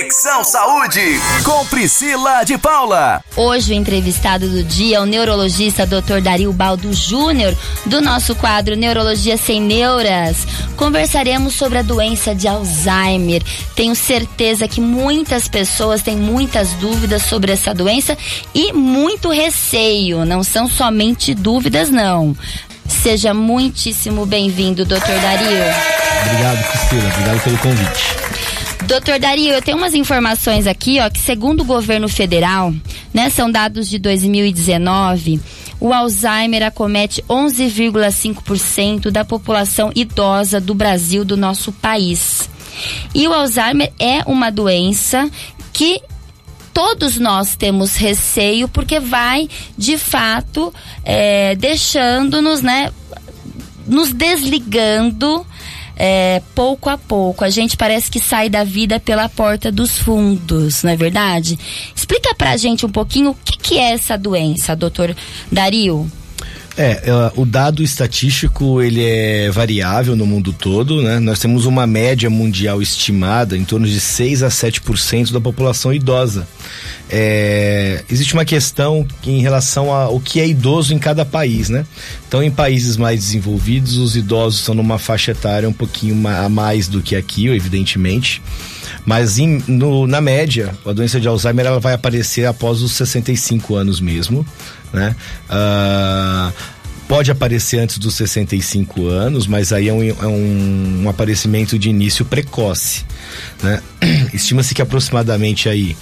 Conexão 0.00 0.42
Saúde 0.42 1.20
com 1.44 1.66
Priscila 1.66 2.42
de 2.42 2.56
Paula. 2.56 3.22
Hoje 3.36 3.74
o 3.74 3.76
entrevistado 3.76 4.48
do 4.48 4.64
dia 4.64 4.96
é 4.96 5.00
o 5.00 5.04
neurologista 5.04 5.84
Dr. 5.84 6.22
Dario 6.22 6.50
Baldo 6.54 6.90
Júnior, 6.90 7.54
do 7.84 8.00
nosso 8.00 8.34
quadro 8.34 8.74
Neurologia 8.74 9.36
Sem 9.36 9.60
Neuras. 9.60 10.46
Conversaremos 10.74 11.54
sobre 11.54 11.76
a 11.76 11.82
doença 11.82 12.34
de 12.34 12.48
Alzheimer. 12.48 13.42
Tenho 13.76 13.94
certeza 13.94 14.66
que 14.66 14.80
muitas 14.80 15.46
pessoas 15.48 16.00
têm 16.00 16.16
muitas 16.16 16.70
dúvidas 16.72 17.24
sobre 17.24 17.52
essa 17.52 17.74
doença 17.74 18.16
e 18.54 18.72
muito 18.72 19.28
receio. 19.28 20.24
Não 20.24 20.42
são 20.42 20.66
somente 20.66 21.34
dúvidas, 21.34 21.90
não. 21.90 22.34
Seja 22.88 23.34
muitíssimo 23.34 24.24
bem-vindo, 24.24 24.86
Dr. 24.86 25.20
Dario. 25.20 25.58
Obrigado, 26.24 26.64
Priscila. 26.70 27.12
Obrigado 27.12 27.44
pelo 27.44 27.58
convite. 27.58 28.49
Doutor 28.86 29.18
Dario, 29.18 29.52
eu 29.52 29.62
tenho 29.62 29.76
umas 29.76 29.94
informações 29.94 30.66
aqui, 30.66 30.98
ó, 31.00 31.08
que 31.08 31.20
segundo 31.20 31.60
o 31.60 31.64
governo 31.64 32.08
federal, 32.08 32.74
né, 33.14 33.30
são 33.30 33.50
dados 33.50 33.88
de 33.88 33.98
2019, 33.98 35.40
o 35.78 35.92
Alzheimer 35.92 36.62
acomete 36.64 37.22
11,5% 37.28 39.10
da 39.10 39.24
população 39.24 39.92
idosa 39.94 40.60
do 40.60 40.74
Brasil, 40.74 41.24
do 41.24 41.36
nosso 41.36 41.72
país. 41.72 42.48
E 43.14 43.28
o 43.28 43.32
Alzheimer 43.32 43.92
é 43.98 44.22
uma 44.26 44.50
doença 44.50 45.30
que 45.72 46.00
todos 46.72 47.18
nós 47.18 47.56
temos 47.56 47.96
receio 47.96 48.68
porque 48.68 48.98
vai, 48.98 49.48
de 49.76 49.98
fato, 49.98 50.72
é, 51.04 51.54
deixando-nos, 51.54 52.62
né, 52.62 52.90
nos 53.86 54.12
desligando 54.12 55.46
é, 56.02 56.40
pouco 56.54 56.88
a 56.88 56.96
pouco. 56.96 57.44
A 57.44 57.50
gente 57.50 57.76
parece 57.76 58.10
que 58.10 58.18
sai 58.18 58.48
da 58.48 58.64
vida 58.64 58.98
pela 58.98 59.28
porta 59.28 59.70
dos 59.70 59.98
fundos, 59.98 60.82
não 60.82 60.92
é 60.92 60.96
verdade? 60.96 61.58
Explica 61.94 62.34
pra 62.34 62.56
gente 62.56 62.86
um 62.86 62.88
pouquinho 62.88 63.32
o 63.32 63.34
que, 63.34 63.58
que 63.58 63.78
é 63.78 63.92
essa 63.92 64.16
doença, 64.16 64.74
doutor 64.74 65.14
Dario. 65.52 66.10
É, 66.76 67.02
é, 67.04 67.32
o 67.36 67.44
dado 67.44 67.82
estatístico 67.82 68.80
ele 68.80 69.04
é 69.04 69.50
variável 69.50 70.14
no 70.14 70.24
mundo 70.24 70.52
todo, 70.52 71.02
né? 71.02 71.18
Nós 71.18 71.38
temos 71.38 71.66
uma 71.66 71.86
média 71.86 72.30
mundial 72.30 72.80
estimada 72.80 73.56
em 73.56 73.64
torno 73.64 73.86
de 73.86 74.00
6 74.00 74.42
a 74.42 74.48
7% 74.48 75.32
da 75.32 75.40
população 75.40 75.92
idosa. 75.92 76.46
É, 77.10 78.04
existe 78.08 78.34
uma 78.34 78.44
questão 78.44 79.06
em 79.26 79.40
relação 79.40 79.92
ao 79.92 80.20
que 80.20 80.40
é 80.40 80.46
idoso 80.46 80.94
em 80.94 80.98
cada 80.98 81.24
país, 81.24 81.68
né? 81.68 81.84
Então, 82.28 82.42
em 82.42 82.50
países 82.50 82.96
mais 82.96 83.20
desenvolvidos, 83.20 83.96
os 83.96 84.14
idosos 84.14 84.60
estão 84.60 84.74
numa 84.74 84.98
faixa 84.98 85.32
etária 85.32 85.68
um 85.68 85.72
pouquinho 85.72 86.16
a 86.28 86.48
mais 86.48 86.86
do 86.86 87.02
que 87.02 87.16
aqui, 87.16 87.48
evidentemente. 87.48 88.40
Mas 89.04 89.38
em, 89.38 89.62
no, 89.66 90.06
na 90.06 90.20
média, 90.20 90.74
a 90.84 90.92
doença 90.92 91.20
de 91.20 91.26
Alzheimer 91.26 91.66
ela 91.66 91.80
vai 91.80 91.94
aparecer 91.94 92.46
após 92.46 92.82
os 92.82 92.92
65 92.92 93.74
anos 93.74 94.00
mesmo, 94.00 94.46
né? 94.92 95.16
Uh, 95.48 96.52
pode 97.08 97.30
aparecer 97.30 97.78
antes 97.78 97.98
dos 97.98 98.14
65 98.14 99.06
anos, 99.08 99.46
mas 99.46 99.72
aí 99.72 99.88
é 99.88 99.92
um, 99.92 100.02
é 100.02 100.26
um, 100.26 101.02
um 101.04 101.08
aparecimento 101.08 101.78
de 101.78 101.88
início 101.88 102.24
precoce, 102.24 103.04
né? 103.62 103.82
Estima-se 104.32 104.74
que 104.74 104.82
aproximadamente 104.82 105.68
aí 105.68 105.96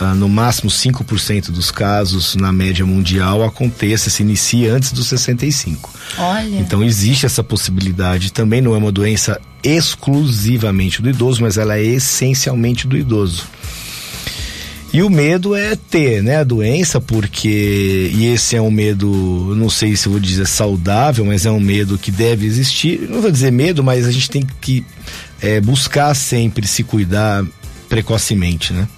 Uh, 0.00 0.12
no 0.12 0.28
máximo 0.28 0.68
5% 0.68 1.52
dos 1.52 1.70
casos 1.70 2.34
na 2.34 2.52
média 2.52 2.84
mundial 2.84 3.44
aconteça, 3.44 4.10
se 4.10 4.24
inicia 4.24 4.74
antes 4.74 4.90
dos 4.90 5.06
65. 5.06 5.88
Olha. 6.18 6.56
Então 6.58 6.82
existe 6.82 7.24
essa 7.24 7.44
possibilidade. 7.44 8.32
Também 8.32 8.60
não 8.60 8.74
é 8.74 8.78
uma 8.78 8.90
doença 8.90 9.40
exclusivamente 9.64 11.00
do 11.00 11.08
idoso, 11.08 11.42
mas 11.42 11.56
ela 11.56 11.78
é 11.78 11.84
essencialmente 11.84 12.86
do 12.86 12.96
idoso. 12.96 13.44
E 14.92 15.02
o 15.02 15.10
medo 15.10 15.56
é 15.56 15.74
ter, 15.74 16.22
né, 16.22 16.36
a 16.36 16.44
doença, 16.44 17.00
porque 17.00 18.12
e 18.14 18.26
esse 18.26 18.54
é 18.54 18.62
um 18.62 18.70
medo, 18.70 19.52
não 19.56 19.68
sei 19.68 19.96
se 19.96 20.08
vou 20.08 20.20
dizer 20.20 20.46
saudável, 20.46 21.24
mas 21.24 21.44
é 21.44 21.50
um 21.50 21.58
medo 21.58 21.98
que 21.98 22.12
deve 22.12 22.46
existir. 22.46 23.08
Não 23.10 23.20
vou 23.20 23.30
dizer 23.32 23.50
medo, 23.50 23.82
mas 23.82 24.06
a 24.06 24.12
gente 24.12 24.30
tem 24.30 24.46
que 24.60 24.84
é, 25.42 25.60
buscar 25.60 26.14
sempre 26.14 26.68
se 26.68 26.84
cuidar 26.84 27.44
precocemente, 27.94 28.72
né? 28.72 28.88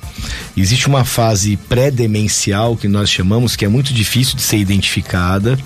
Existe 0.57 0.87
uma 0.87 1.05
fase 1.05 1.59
pré-demencial 1.69 2.79
que 2.79 2.89
nós 2.89 3.11
chamamos, 3.11 3.55
que 3.55 3.63
é 3.63 3.69
muito 3.69 3.93
difícil 3.93 4.37
de 4.37 4.41
ser 4.41 4.57
identificada, 4.57 5.59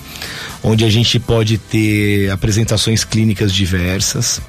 onde 0.65 0.85
a 0.85 0.91
gente 0.91 1.21
pode 1.21 1.57
ter 1.57 2.29
apresentações 2.31 3.05
clínicas 3.05 3.55
diversas. 3.55 4.43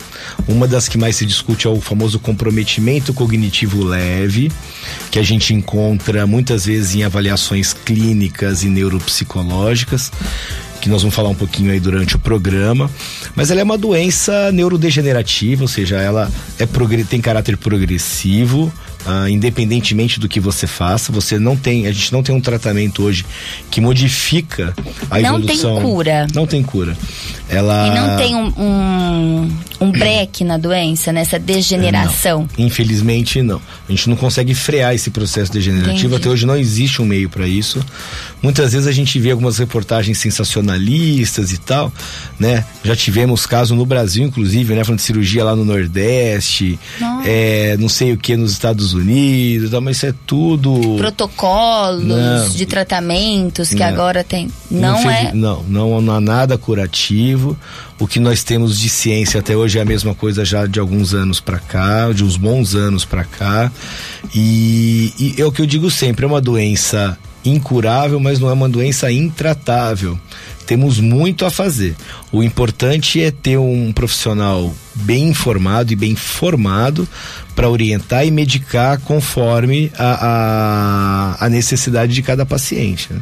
Uma 0.48 0.68
das 0.68 0.88
que 0.88 0.98
mais 0.98 1.16
se 1.16 1.28
discute 1.28 1.68
é 1.68 1.70
o 1.70 1.80
famoso 1.80 2.18
comprometimento 2.18 3.14
cognitivo 3.14 3.84
leve, 3.84 4.52
que 5.12 5.20
a 5.20 5.24
gente 5.24 5.54
encontra 5.54 6.26
muitas 6.26 6.66
vezes 6.66 6.96
em 6.96 7.04
avaliações 7.04 7.74
clínicas 7.74 8.64
e 8.64 8.68
neuropsicológicas 8.68 10.12
que 10.82 10.90
nós 10.90 11.02
vamos 11.02 11.16
falar 11.16 11.30
um 11.30 11.36
pouquinho 11.36 11.72
aí 11.72 11.80
durante 11.80 12.16
o 12.16 12.20
programa. 12.20 12.90
Mas 13.36 13.52
ela 13.52 13.62
é 13.62 13.64
uma 13.64 13.78
doença 13.78 14.52
neurodegenerativa, 14.52 15.62
ou 15.62 15.68
seja, 15.68 15.98
ela 15.98 16.30
é 16.60 16.66
tem 17.06 17.22
caráter 17.22 17.56
progressivo, 17.56 18.74
uh, 19.06 19.28
independentemente 19.28 20.20
do 20.20 20.28
que 20.28 20.40
você 20.40 20.68
faça. 20.68 21.12
Você 21.12 21.40
não 21.40 21.56
tem, 21.56 21.88
a 21.88 21.92
gente 21.92 22.12
não 22.12 22.24
tem 22.24 22.34
um 22.34 22.42
tratamento 22.42 23.04
hoje 23.04 23.26
que 23.70 23.82
modifica 23.82 24.74
a 25.10 25.20
não 25.20 25.38
evolução. 25.38 25.74
Não 25.74 25.82
tem 25.82 25.92
cura. 25.92 26.28
Não 26.34 26.48
tem 26.48 26.64
cura. 26.64 26.98
Ela... 27.50 27.88
E 27.88 27.92
não 27.92 28.18
tem 28.18 28.36
um, 28.36 28.54
um, 28.58 29.58
um 29.82 29.92
break 29.92 30.44
na 30.44 30.58
doença, 30.58 31.12
nessa 31.12 31.38
degeneração? 31.38 32.48
Não. 32.58 32.66
Infelizmente, 32.66 33.42
não. 33.42 33.62
A 33.88 33.92
gente 33.92 34.10
não 34.10 34.16
consegue 34.16 34.54
frear 34.56 34.96
esse 34.96 35.10
processo 35.10 35.52
degenerativo. 35.52 35.98
Entendi. 35.98 36.16
Até 36.16 36.30
hoje 36.30 36.46
não 36.46 36.56
existe 36.56 37.02
um 37.02 37.06
meio 37.06 37.30
para 37.30 37.48
isso. 37.48 37.84
Muitas 38.42 38.72
vezes 38.72 38.88
a 38.88 38.92
gente 38.92 39.20
vê 39.20 39.32
algumas 39.32 39.58
reportagens 39.58 40.18
sensacionalistas 40.18 41.52
e 41.52 41.58
tal, 41.58 41.92
né? 42.40 42.66
Já 42.84 42.96
tivemos 42.96 43.46
caso 43.46 43.76
no 43.76 43.86
Brasil, 43.86 44.24
inclusive, 44.24 44.74
né? 44.74 44.84
Falando 44.84 45.00
de 45.00 45.06
cirurgia 45.06 45.44
lá 45.44 45.56
no 45.56 45.66
Nordeste, 45.66 46.80
é, 47.26 47.76
não 47.78 47.90
sei 47.90 48.14
o 48.14 48.18
que 48.18 48.36
nos 48.36 48.52
Estados 48.52 48.91
Unidos, 48.94 49.72
tal, 49.72 49.82
mas 49.82 49.98
isso 49.98 50.06
é 50.08 50.14
tudo. 50.26 50.96
Protocolos 50.98 52.04
não. 52.04 52.50
de 52.50 52.66
tratamentos 52.66 53.70
que 53.70 53.76
não. 53.76 53.86
agora 53.86 54.24
tem. 54.24 54.50
Não 54.70 55.10
é. 55.10 55.32
Não, 55.34 55.64
não, 55.68 56.02
não 56.02 56.16
há 56.16 56.22
nada 56.22 56.58
curativo. 56.58 57.58
O 58.00 58.08
que 58.08 58.20
nós 58.20 58.44
temos 58.44 58.80
de 58.80 58.90
ciência 58.90 59.40
até 59.40 59.56
hoje 59.56 59.78
é 59.78 59.82
a 59.82 59.86
mesma 59.86 60.16
coisa 60.16 60.44
já 60.44 60.66
de 60.66 60.80
alguns 60.80 61.14
anos 61.14 61.40
para 61.40 61.60
cá, 61.60 62.12
de 62.12 62.24
uns 62.24 62.36
bons 62.36 62.74
anos 62.76 63.06
para 63.06 63.24
cá. 63.24 63.72
E, 64.34 65.14
e 65.20 65.42
é 65.42 65.46
o 65.46 65.52
que 65.52 65.62
eu 65.62 65.66
digo 65.66 65.90
sempre, 65.92 66.26
é 66.26 66.28
uma 66.28 66.42
doença 66.42 67.18
incurável, 67.44 68.20
mas 68.20 68.40
não 68.40 68.50
é 68.50 68.54
uma 68.54 68.70
doença 68.70 69.12
intratável. 69.12 70.18
Temos 70.66 71.00
muito 71.00 71.46
a 71.46 71.52
fazer. 71.52 71.96
O 72.32 72.44
importante 72.44 73.22
é 73.22 73.32
ter 73.32 73.58
um 73.58 73.92
profissional 73.92 74.74
bem 74.96 75.30
informado 75.30 75.92
e 75.92 75.96
bem 75.96 76.16
formado 76.16 77.08
para 77.56 77.70
orientar 77.70 78.26
e 78.26 78.32
medicar 78.32 79.00
conforme 79.00 79.92
a, 79.98 81.38
a, 81.40 81.46
a 81.46 81.50
necessidade 81.50 82.14
de 82.14 82.22
cada 82.22 82.46
paciente. 82.46 83.12
Né? 83.14 83.20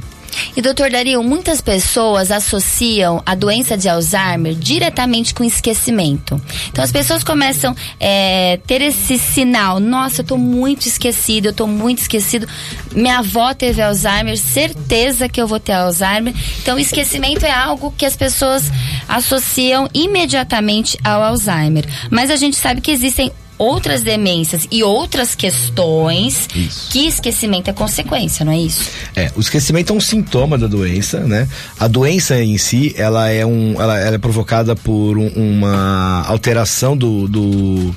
E 0.55 0.61
doutor 0.61 0.89
Dario, 0.89 1.23
muitas 1.23 1.61
pessoas 1.61 2.31
associam 2.31 3.22
a 3.25 3.35
doença 3.35 3.77
de 3.77 3.88
Alzheimer 3.88 4.53
diretamente 4.55 5.33
com 5.33 5.44
esquecimento. 5.44 6.41
Então 6.69 6.83
as 6.83 6.91
pessoas 6.91 7.23
começam 7.23 7.72
a 7.72 7.75
é, 8.00 8.57
ter 8.66 8.81
esse 8.81 9.17
sinal, 9.17 9.79
nossa, 9.79 10.22
eu 10.22 10.25
tô 10.25 10.38
muito 10.38 10.88
esquecido, 10.88 11.47
eu 11.47 11.53
tô 11.53 11.67
muito 11.67 12.00
esquecido. 12.00 12.47
Minha 12.94 13.19
avó 13.19 13.53
teve 13.53 13.81
Alzheimer, 13.81 14.38
certeza 14.38 15.29
que 15.29 15.41
eu 15.41 15.47
vou 15.47 15.59
ter 15.59 15.73
Alzheimer. 15.73 16.33
Então 16.61 16.79
esquecimento 16.79 17.45
é 17.45 17.51
algo 17.51 17.94
que 17.97 18.06
as 18.06 18.16
pessoas 18.16 18.71
associam 19.07 19.89
imediatamente 19.94 20.97
ao 21.03 21.21
Alzheimer. 21.21 21.85
Mas 22.09 22.29
a 22.29 22.35
gente 22.35 22.56
sabe 22.56 22.81
que 22.81 22.91
existem 22.91 23.31
outras 23.59 24.01
demências 24.01 24.65
e 24.71 24.81
outras 24.81 25.35
questões 25.35 26.47
isso. 26.55 26.89
que 26.89 27.06
esquecimento 27.06 27.69
é 27.69 27.73
consequência, 27.73 28.45
não 28.45 28.53
é 28.53 28.57
isso? 28.57 28.89
É, 29.15 29.31
o 29.35 29.41
esquecimento 29.41 29.91
é 29.91 29.95
um 29.95 30.00
sintoma 30.00 30.57
da 30.57 30.65
doença, 30.65 31.19
né? 31.19 31.47
A 31.77 31.88
doença 31.88 32.41
em 32.41 32.57
si, 32.57 32.95
ela 32.97 33.29
é, 33.29 33.45
um, 33.45 33.73
ela, 33.79 34.00
ela 34.00 34.15
é 34.15 34.17
provocada 34.17 34.75
por 34.77 35.17
um, 35.17 35.27
uma 35.35 36.23
alteração 36.25 36.95
do, 36.95 37.27
do 37.27 37.94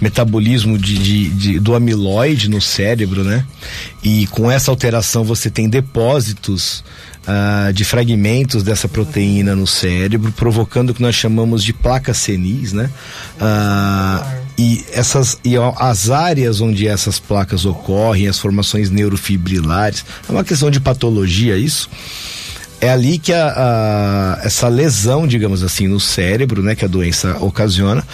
metabolismo 0.00 0.78
de, 0.78 0.98
de, 0.98 1.28
de, 1.28 1.58
do 1.60 1.74
amiloide 1.74 2.50
no 2.50 2.60
cérebro, 2.60 3.22
né? 3.22 3.46
E 4.02 4.26
com 4.28 4.50
essa 4.50 4.70
alteração 4.70 5.22
você 5.22 5.48
tem 5.50 5.68
depósitos 5.68 6.82
uh, 7.26 7.72
de 7.72 7.84
fragmentos 7.84 8.62
dessa 8.62 8.88
proteína 8.88 9.54
no 9.54 9.66
cérebro, 9.66 10.32
provocando 10.32 10.90
o 10.90 10.94
que 10.94 11.02
nós 11.02 11.14
chamamos 11.14 11.62
de 11.62 11.72
placas 11.72 12.18
senis, 12.18 12.72
né? 12.72 12.90
Uh, 13.36 14.35
e 14.58 14.84
essas 14.92 15.38
e 15.44 15.54
as 15.56 16.10
áreas 16.10 16.60
onde 16.60 16.88
essas 16.88 17.18
placas 17.18 17.64
ocorrem, 17.64 18.28
as 18.28 18.38
formações 18.38 18.90
neurofibrilares, 18.90 20.04
é 20.28 20.32
uma 20.32 20.44
questão 20.44 20.70
de 20.70 20.80
patologia 20.80 21.56
isso. 21.56 21.90
É 22.80 22.90
ali 22.90 23.18
que 23.18 23.32
a, 23.32 23.54
a, 23.56 24.46
essa 24.46 24.68
lesão, 24.68 25.26
digamos 25.26 25.62
assim, 25.62 25.88
no 25.88 25.98
cérebro, 25.98 26.62
né, 26.62 26.74
que 26.74 26.84
a 26.84 26.88
doença 26.88 27.36
ocasiona, 27.40 28.06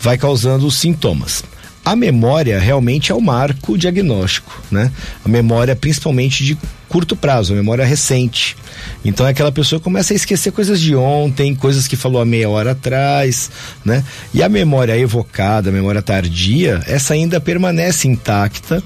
vai 0.00 0.16
causando 0.16 0.66
os 0.66 0.76
sintomas. 0.76 1.44
A 1.84 1.94
memória 1.94 2.58
realmente 2.58 3.12
é 3.12 3.14
o 3.14 3.20
marco 3.20 3.78
diagnóstico, 3.78 4.60
né? 4.70 4.90
A 5.24 5.28
memória 5.28 5.76
principalmente 5.76 6.44
de 6.44 6.58
curto 6.88 7.16
prazo, 7.16 7.52
a 7.52 7.56
memória 7.56 7.84
recente. 7.84 8.56
Então 9.04 9.26
é 9.26 9.30
aquela 9.30 9.52
pessoa 9.52 9.80
começa 9.80 10.12
a 10.12 10.16
esquecer 10.16 10.52
coisas 10.52 10.80
de 10.80 10.94
ontem, 10.94 11.54
coisas 11.54 11.86
que 11.86 11.96
falou 11.96 12.20
há 12.20 12.24
meia 12.24 12.48
hora 12.48 12.72
atrás, 12.72 13.50
né? 13.84 14.04
E 14.32 14.42
a 14.42 14.48
memória 14.48 14.96
evocada, 14.96 15.70
a 15.70 15.72
memória 15.72 16.02
tardia, 16.02 16.82
essa 16.86 17.14
ainda 17.14 17.40
permanece 17.40 18.08
intacta 18.08 18.82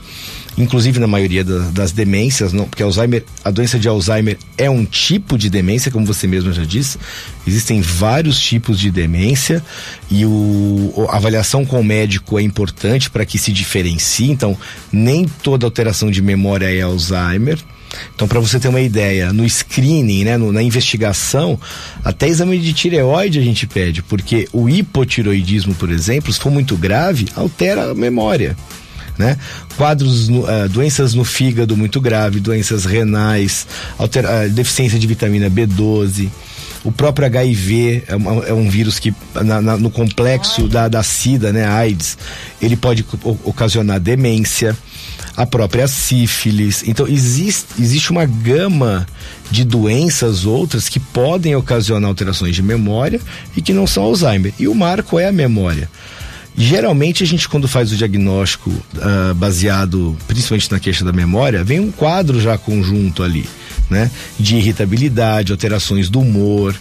inclusive 0.58 0.98
na 0.98 1.06
maioria 1.06 1.44
das, 1.44 1.70
das 1.70 1.92
demências, 1.92 2.52
não, 2.52 2.66
porque 2.66 2.82
Alzheimer, 2.82 3.24
a 3.44 3.50
doença 3.50 3.78
de 3.78 3.88
Alzheimer 3.88 4.36
é 4.58 4.68
um 4.68 4.84
tipo 4.84 5.38
de 5.38 5.48
demência, 5.48 5.90
como 5.90 6.04
você 6.04 6.26
mesmo 6.26 6.52
já 6.52 6.64
disse. 6.64 6.98
Existem 7.46 7.80
vários 7.80 8.38
tipos 8.38 8.78
de 8.78 8.90
demência 8.90 9.62
e 10.10 10.24
o, 10.24 11.06
a 11.08 11.16
avaliação 11.16 11.64
com 11.64 11.80
o 11.80 11.84
médico 11.84 12.38
é 12.38 12.42
importante 12.42 13.10
para 13.10 13.24
que 13.24 13.38
se 13.38 13.52
diferencie. 13.52 14.30
Então, 14.30 14.56
nem 14.92 15.26
toda 15.42 15.66
alteração 15.66 16.10
de 16.10 16.20
memória 16.20 16.72
é 16.72 16.82
Alzheimer. 16.82 17.58
Então, 18.14 18.28
para 18.28 18.40
você 18.40 18.60
ter 18.60 18.68
uma 18.68 18.80
ideia, 18.80 19.32
no 19.32 19.48
screening, 19.48 20.24
né, 20.24 20.36
no, 20.36 20.52
na 20.52 20.62
investigação, 20.62 21.58
até 22.04 22.28
exame 22.28 22.58
de 22.58 22.72
tireoide 22.72 23.38
a 23.38 23.42
gente 23.42 23.66
pede, 23.66 24.02
porque 24.02 24.48
o 24.52 24.68
hipotiroidismo, 24.68 25.74
por 25.74 25.90
exemplo, 25.90 26.32
se 26.32 26.38
for 26.38 26.50
muito 26.50 26.76
grave, 26.76 27.26
altera 27.34 27.90
a 27.90 27.94
memória 27.94 28.56
né? 29.20 29.36
Quadros, 29.76 30.30
uh, 30.30 30.68
doenças 30.70 31.12
no 31.12 31.24
fígado 31.24 31.76
muito 31.76 32.00
grave, 32.00 32.40
doenças 32.40 32.86
renais, 32.86 33.66
altera, 33.98 34.46
uh, 34.46 34.50
deficiência 34.50 34.98
de 34.98 35.06
vitamina 35.06 35.50
B12. 35.50 36.30
O 36.82 36.90
próprio 36.90 37.26
HIV 37.26 38.04
é, 38.06 38.16
uma, 38.16 38.44
é 38.46 38.52
um 38.54 38.68
vírus 38.68 38.98
que, 38.98 39.14
na, 39.34 39.60
na, 39.60 39.76
no 39.76 39.90
complexo 39.90 40.66
da, 40.66 40.88
da 40.88 41.02
SIDA, 41.02 41.52
né, 41.52 41.66
AIDS, 41.66 42.16
ele 42.60 42.76
pode 42.76 43.04
ocasionar 43.44 44.00
demência 44.00 44.76
a 45.36 45.46
própria 45.46 45.86
sífilis. 45.86 46.82
Então, 46.86 47.06
existe, 47.06 47.66
existe 47.78 48.10
uma 48.10 48.24
gama 48.24 49.06
de 49.50 49.64
doenças 49.64 50.44
outras 50.44 50.88
que 50.88 50.98
podem 50.98 51.54
ocasionar 51.54 52.08
alterações 52.08 52.54
de 52.54 52.62
memória 52.62 53.20
e 53.56 53.62
que 53.62 53.72
não 53.72 53.86
são 53.86 54.02
Alzheimer. 54.02 54.52
E 54.58 54.66
o 54.66 54.74
marco 54.74 55.18
é 55.18 55.28
a 55.28 55.32
memória. 55.32 55.88
Geralmente 56.56 57.22
a 57.22 57.26
gente 57.26 57.48
quando 57.48 57.68
faz 57.68 57.92
o 57.92 57.96
diagnóstico 57.96 58.70
uh, 58.70 59.34
baseado 59.34 60.16
principalmente 60.26 60.70
na 60.70 60.80
queixa 60.80 61.04
da 61.04 61.12
memória, 61.12 61.64
vem 61.64 61.80
um 61.80 61.90
quadro 61.90 62.40
já 62.40 62.58
conjunto 62.58 63.22
ali, 63.22 63.48
né? 63.90 64.10
De 64.38 64.56
irritabilidade, 64.56 65.52
alterações 65.52 66.08
do 66.08 66.20
humor, 66.20 66.74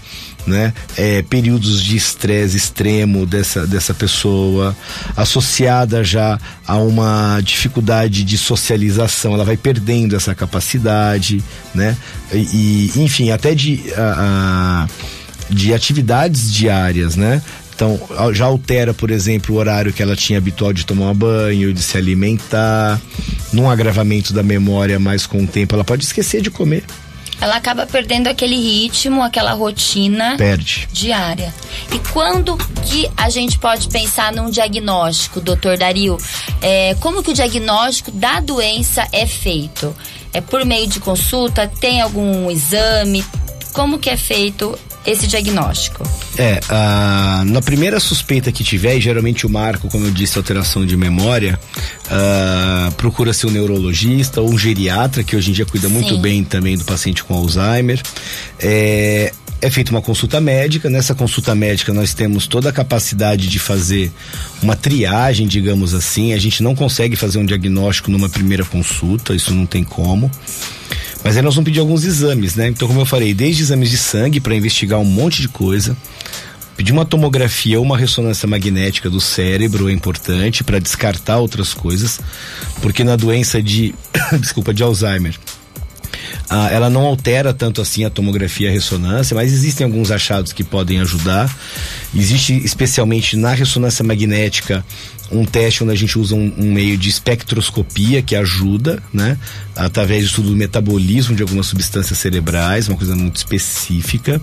né? 0.46 0.74
É, 0.96 1.22
períodos 1.24 1.84
de 1.84 1.98
estresse 1.98 2.56
extremo 2.56 3.26
dessa, 3.26 3.66
dessa 3.66 3.94
pessoa, 3.94 4.76
associada 5.18 6.04
já 6.04 6.40
a 6.66 6.78
uma 6.78 7.42
dificuldade 7.42 8.24
de 8.24 8.38
socialização, 8.38 9.34
ela 9.34 9.44
vai 9.44 9.58
perdendo 9.58 10.16
essa 10.16 10.36
capacidade, 10.36 11.44
né? 11.74 11.98
E, 12.32 12.92
e 12.96 13.02
enfim, 13.02 13.32
até 13.32 13.56
de, 13.56 13.84
a, 13.98 14.88
a, 14.88 14.88
de 15.50 15.74
atividades 15.74 16.52
diárias, 16.54 17.16
né? 17.16 17.42
Então, 17.80 17.98
já 18.34 18.44
altera, 18.44 18.94
por 18.94 19.10
exemplo, 19.10 19.56
o 19.56 19.58
horário 19.58 19.94
que 19.94 20.04
ela 20.04 20.14
tinha 20.14 20.38
habitual 20.38 20.74
de 20.74 20.86
tomar 20.86 21.14
banho, 21.14 21.74
de 21.74 21.82
se 21.82 21.98
alimentar. 21.98 23.00
Num 23.54 23.70
agravamento 23.70 24.34
da 24.34 24.44
memória, 24.44 25.00
mais 25.00 25.26
com 25.26 25.42
o 25.44 25.48
tempo, 25.48 25.76
ela 25.76 25.84
pode 25.86 26.04
esquecer 26.04 26.42
de 26.42 26.52
comer. 26.52 26.84
Ela 27.40 27.56
acaba 27.56 27.86
perdendo 27.86 28.28
aquele 28.28 28.58
ritmo, 28.58 29.24
aquela 29.24 29.54
rotina 29.54 30.36
Perde. 30.36 30.90
diária. 30.92 31.54
E 31.94 32.00
quando 32.12 32.58
que 32.86 33.10
a 33.16 33.30
gente 33.30 33.58
pode 33.58 33.88
pensar 33.88 34.34
num 34.34 34.50
diagnóstico, 34.50 35.40
doutor 35.40 35.78
Dario? 35.78 36.18
É, 36.62 36.98
como 37.00 37.24
que 37.24 37.32
o 37.32 37.34
diagnóstico 37.34 38.12
da 38.12 38.42
doença 38.42 39.08
é 39.14 39.26
feito? 39.26 39.96
É 40.34 40.42
por 40.42 40.66
meio 40.66 40.86
de 40.86 41.00
consulta? 41.00 41.66
Tem 41.80 42.02
algum 42.02 42.52
exame? 42.52 43.24
Como 43.72 43.98
que 43.98 44.10
é 44.10 44.18
feito 44.18 44.78
esse 45.06 45.28
diagnóstico? 45.28 46.04
É, 46.38 46.60
na 47.46 47.62
primeira 47.62 48.00
suspeita 48.00 48.52
que 48.52 48.64
tiver, 48.64 48.98
e 48.98 49.02
geralmente 49.02 49.46
o 49.46 49.50
marco, 49.50 49.88
como 49.90 50.06
eu 50.06 50.12
disse, 50.12 50.38
alteração 50.38 50.86
de 50.86 50.96
memória, 50.98 51.60
procura 52.98 53.34
ser 53.34 53.48
um 53.48 53.52
neurologista 53.52 54.42
ou 54.42 54.50
um 54.50 54.58
geriatra, 54.58 55.24
que 55.24 55.36
hoje 55.36 55.52
em 55.52 55.54
dia 55.54 55.66
cuida 55.66 55.88
Sim. 55.88 55.94
muito 55.94 56.18
bem 56.18 56.44
também 56.44 56.78
do 56.78 56.84
paciente 56.84 57.24
com 57.24 57.34
Alzheimer. 57.34 58.02
É, 58.60 59.32
é 59.62 59.70
feita 59.70 59.92
uma 59.92 60.02
consulta 60.02 60.40
médica. 60.40 60.90
Nessa 60.90 61.14
consulta 61.14 61.54
médica, 61.54 61.94
nós 61.94 62.14
temos 62.14 62.48
toda 62.48 62.70
a 62.70 62.74
capacidade 62.74 63.48
de 63.48 63.60
fazer 63.60 64.12
uma 64.62 64.76
triagem, 64.76 65.48
digamos 65.48 65.94
assim. 65.94 66.34
A 66.34 66.38
gente 66.38 66.64
não 66.64 66.76
consegue 66.76 67.16
fazer 67.16 67.40
um 67.40 67.46
diagnóstico 67.46 68.10
numa 68.10 68.30
primeira 68.30 68.64
consulta, 68.64 69.36
isso 69.36 69.54
não 69.54 69.66
tem 69.66 69.84
como. 69.84 70.32
Mas 71.24 71.36
aí 71.36 71.44
nós 71.44 71.56
vamos 71.56 71.68
pedir 71.68 71.80
alguns 71.80 72.06
exames, 72.06 72.56
né? 72.56 72.68
Então, 72.68 72.88
como 72.88 73.02
eu 73.02 73.06
falei, 73.06 73.34
desde 73.34 73.62
exames 73.62 73.90
de 73.90 73.98
sangue 73.98 74.40
para 74.40 74.56
investigar 74.56 75.00
um 75.00 75.06
monte 75.06 75.42
de 75.42 75.50
coisa, 75.50 75.96
pedir 76.78 76.94
uma 76.94 77.04
tomografia 77.04 77.78
ou 77.78 77.86
uma 77.86 77.98
ressonância 77.98 78.48
magnética 78.48 79.10
do 79.10 79.20
cérebro 79.20 79.90
é 79.90 79.92
importante 79.92 80.64
para 80.64 80.80
descartar 80.80 81.38
outras 81.38 81.74
coisas, 81.74 82.22
porque 82.82 83.04
na 83.04 83.18
doença 83.18 83.62
de, 83.62 83.94
desculpa, 84.40 84.74
de 84.74 84.82
Alzheimer, 84.82 85.36
ah, 86.50 86.70
ela 86.72 86.90
não 86.90 87.06
altera 87.06 87.54
tanto 87.54 87.82
assim 87.82 88.04
a 88.04 88.10
tomografia 88.10 88.68
e 88.68 88.70
a 88.70 88.74
ressonância, 88.74 89.36
mas 89.36 89.52
existem 89.52 89.86
alguns 89.86 90.12
achados 90.12 90.52
que 90.52 90.64
podem 90.64 91.00
ajudar. 91.00 91.54
Existe 92.16 92.54
especialmente 92.54 93.38
na 93.38 93.54
ressonância 93.54 94.04
magnética 94.04 94.84
um 95.32 95.46
teste 95.46 95.84
onde 95.84 95.94
a 95.94 95.96
gente 95.96 96.18
usa 96.18 96.36
um, 96.36 96.54
um, 96.58 96.74
meio 96.74 96.98
de 96.98 97.08
espectroscopia 97.10 98.22
que 98.22 98.36
ajuda, 98.36 99.02
né? 99.14 99.38
Através 99.76 100.24
do 100.24 100.28
estudo 100.28 100.50
do 100.50 100.56
metabolismo 100.56 101.36
de 101.36 101.44
algumas 101.44 101.68
substâncias 101.68 102.18
cerebrais, 102.18 102.88
uma 102.88 102.98
coisa 102.98 103.16
muito 103.16 103.36
específica. 103.36 104.42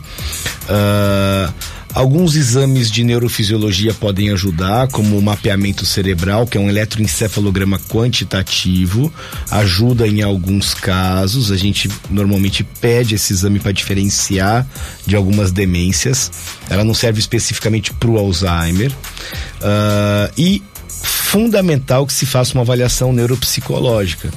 Uh, 0.69 1.53
Alguns 1.97 2.37
exames 2.37 2.91
de 2.91 3.03
neurofisiologia 3.03 3.95
podem 3.95 4.29
ajudar, 4.29 4.87
como 4.89 5.17
o 5.17 5.23
mapeamento 5.23 5.87
cerebral, 5.87 6.47
que 6.47 6.59
é 6.59 6.61
um 6.61 6.69
eletroencefalograma 6.69 7.79
quantitativo, 7.89 9.11
ajuda 9.51 10.07
em 10.07 10.21
alguns 10.21 10.75
casos. 10.75 11.51
A 11.51 11.57
gente 11.57 11.91
normalmente 12.11 12.63
pede 12.63 13.15
esse 13.15 13.33
exame 13.33 13.59
para 13.59 13.73
diferenciar 13.73 14.67
de 15.07 15.17
algumas 15.17 15.51
demências. 15.51 16.31
Ela 16.69 16.85
não 16.85 16.93
serve 16.93 17.19
especificamente 17.19 17.95
para 17.95 18.11
o 18.11 18.19
Alzheimer. 18.19 18.93
Uh, 18.93 20.31
e 20.37 20.63
fundamental 20.87 22.07
que 22.07 22.13
se 22.13 22.27
faça 22.27 22.53
uma 22.53 22.63
avaliação 22.63 23.11
neuropsicológica 23.11 24.31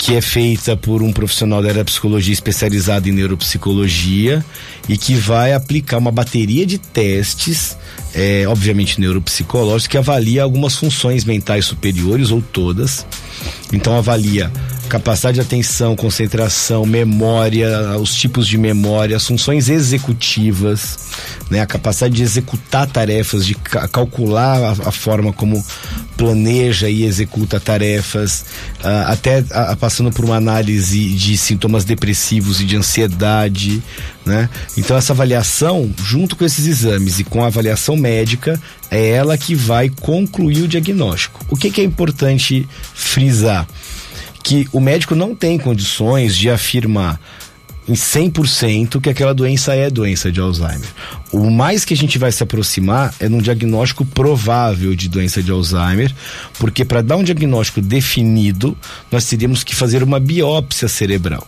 que 0.00 0.16
é 0.16 0.20
feita 0.22 0.74
por 0.74 1.02
um 1.02 1.12
profissional 1.12 1.62
da 1.62 1.68
área 1.68 1.84
psicologia 1.84 2.32
especializado 2.32 3.06
em 3.06 3.12
neuropsicologia 3.12 4.42
e 4.88 4.96
que 4.96 5.14
vai 5.14 5.52
aplicar 5.52 5.98
uma 5.98 6.10
bateria 6.10 6.64
de 6.64 6.78
testes, 6.78 7.76
é, 8.14 8.48
obviamente 8.48 8.98
neuropsicológicos, 8.98 9.86
que 9.86 9.98
avalia 9.98 10.42
algumas 10.42 10.74
funções 10.74 11.22
mentais 11.26 11.66
superiores 11.66 12.30
ou 12.30 12.40
todas. 12.40 13.04
Então 13.74 13.94
avalia 13.94 14.50
capacidade 14.90 15.36
de 15.36 15.40
atenção, 15.42 15.94
concentração, 15.94 16.84
memória, 16.84 17.96
os 17.98 18.12
tipos 18.12 18.48
de 18.48 18.58
memória, 18.58 19.16
as 19.16 19.24
funções 19.24 19.68
executivas, 19.68 20.98
né, 21.48 21.60
a 21.60 21.66
capacidade 21.66 22.16
de 22.16 22.24
executar 22.24 22.88
tarefas, 22.88 23.46
de 23.46 23.54
ca 23.54 23.86
calcular 23.86 24.56
a, 24.56 24.88
a, 24.88 24.90
forma 24.90 25.32
como 25.32 25.64
planeja 26.20 26.90
e 26.90 27.04
executa 27.04 27.58
tarefas, 27.58 28.44
uh, 28.84 29.06
até 29.06 29.40
uh, 29.40 29.74
passando 29.78 30.12
por 30.12 30.22
uma 30.22 30.36
análise 30.36 31.08
de 31.14 31.34
sintomas 31.34 31.82
depressivos 31.82 32.60
e 32.60 32.66
de 32.66 32.76
ansiedade, 32.76 33.82
né? 34.26 34.50
Então 34.76 34.98
essa 34.98 35.14
avaliação, 35.14 35.90
junto 36.04 36.36
com 36.36 36.44
esses 36.44 36.66
exames 36.66 37.18
e 37.18 37.24
com 37.24 37.42
a 37.42 37.46
avaliação 37.46 37.96
médica, 37.96 38.60
é 38.90 39.08
ela 39.08 39.38
que 39.38 39.54
vai 39.54 39.88
concluir 39.88 40.64
o 40.64 40.68
diagnóstico. 40.68 41.42
O 41.48 41.56
que, 41.56 41.70
que 41.70 41.80
é 41.80 41.84
importante 41.84 42.68
frisar? 42.94 43.66
que 44.42 44.66
o 44.72 44.80
médico 44.80 45.14
não 45.14 45.34
tem 45.34 45.58
condições 45.58 46.34
de 46.34 46.48
afirmar 46.48 47.20
em 47.90 47.94
100% 47.94 49.00
que 49.00 49.10
aquela 49.10 49.34
doença 49.34 49.74
é 49.74 49.90
doença 49.90 50.30
de 50.30 50.40
Alzheimer. 50.40 50.88
O 51.32 51.50
mais 51.50 51.84
que 51.84 51.92
a 51.92 51.96
gente 51.96 52.18
vai 52.18 52.30
se 52.30 52.40
aproximar 52.40 53.12
é 53.18 53.28
num 53.28 53.38
diagnóstico 53.42 54.04
provável 54.06 54.94
de 54.94 55.08
doença 55.08 55.42
de 55.42 55.50
Alzheimer, 55.50 56.14
porque 56.58 56.84
para 56.84 57.02
dar 57.02 57.16
um 57.16 57.24
diagnóstico 57.24 57.80
definido, 57.80 58.76
nós 59.10 59.24
teríamos 59.24 59.64
que 59.64 59.74
fazer 59.74 60.04
uma 60.04 60.20
biópsia 60.20 60.86
cerebral, 60.86 61.46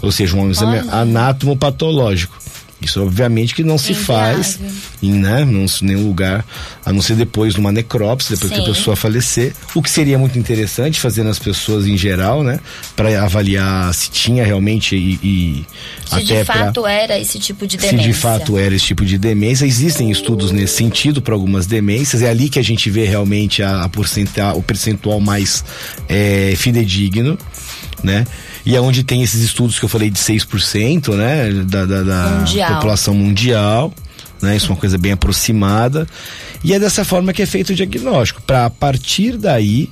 ou 0.00 0.12
seja, 0.12 0.36
um 0.36 0.48
exame 0.48 0.78
anatomopatológico. 0.90 2.39
Isso 2.80 3.02
obviamente 3.02 3.54
que 3.54 3.62
não 3.62 3.76
se 3.76 3.92
faz 3.92 4.58
em 5.02 5.12
né, 5.12 5.44
não, 5.44 5.66
nenhum 5.82 6.06
lugar, 6.06 6.44
a 6.84 6.92
não 6.92 7.02
ser 7.02 7.14
depois 7.14 7.54
numa 7.54 7.70
necrópsia, 7.70 8.36
depois 8.36 8.50
Sim. 8.50 8.56
que 8.56 8.70
a 8.70 8.74
pessoa 8.74 8.96
falecer. 8.96 9.52
O 9.74 9.82
que 9.82 9.90
seria 9.90 10.18
muito 10.18 10.38
interessante 10.38 10.98
fazer 10.98 11.22
nas 11.22 11.38
pessoas 11.38 11.86
em 11.86 11.96
geral, 11.96 12.42
né? 12.42 12.58
Para 12.96 13.22
avaliar 13.22 13.92
se 13.92 14.10
tinha 14.10 14.44
realmente 14.44 14.96
e, 14.96 15.18
e 15.22 15.66
se 16.06 16.14
até 16.14 16.40
de 16.40 16.44
fato 16.44 16.82
pra, 16.82 16.92
era 16.92 17.18
esse 17.18 17.38
tipo 17.38 17.66
de 17.66 17.76
demência. 17.76 17.98
Se 17.98 18.04
de 18.04 18.12
fato 18.14 18.56
era 18.56 18.74
esse 18.74 18.86
tipo 18.86 19.04
de 19.04 19.18
demência. 19.18 19.66
Existem 19.66 20.10
estudos 20.10 20.50
nesse 20.50 20.76
sentido 20.76 21.20
para 21.20 21.34
algumas 21.34 21.66
demências. 21.66 22.22
É 22.22 22.30
ali 22.30 22.48
que 22.48 22.58
a 22.58 22.64
gente 22.64 22.88
vê 22.88 23.04
realmente 23.04 23.62
a, 23.62 23.82
a 23.82 24.54
o 24.54 24.62
percentual 24.62 25.20
mais 25.20 25.64
é, 26.08 26.54
fidedigno, 26.56 27.38
né? 28.02 28.24
E 28.64 28.76
é 28.76 28.80
onde 28.80 29.02
tem 29.04 29.22
esses 29.22 29.42
estudos 29.42 29.78
que 29.78 29.84
eu 29.84 29.88
falei 29.88 30.10
de 30.10 30.18
6%, 30.18 31.14
né, 31.14 31.50
da, 31.64 31.86
da, 31.86 32.02
da 32.02 32.28
mundial. 32.38 32.74
população 32.74 33.14
mundial, 33.14 33.92
né, 34.40 34.56
isso 34.56 34.66
é 34.66 34.70
uma 34.70 34.76
coisa 34.76 34.98
bem 34.98 35.12
aproximada, 35.12 36.06
e 36.62 36.72
é 36.72 36.78
dessa 36.78 37.04
forma 37.04 37.32
que 37.32 37.42
é 37.42 37.46
feito 37.46 37.70
o 37.70 37.74
diagnóstico, 37.74 38.42
para 38.42 38.66
a 38.66 38.70
partir 38.70 39.36
daí 39.36 39.90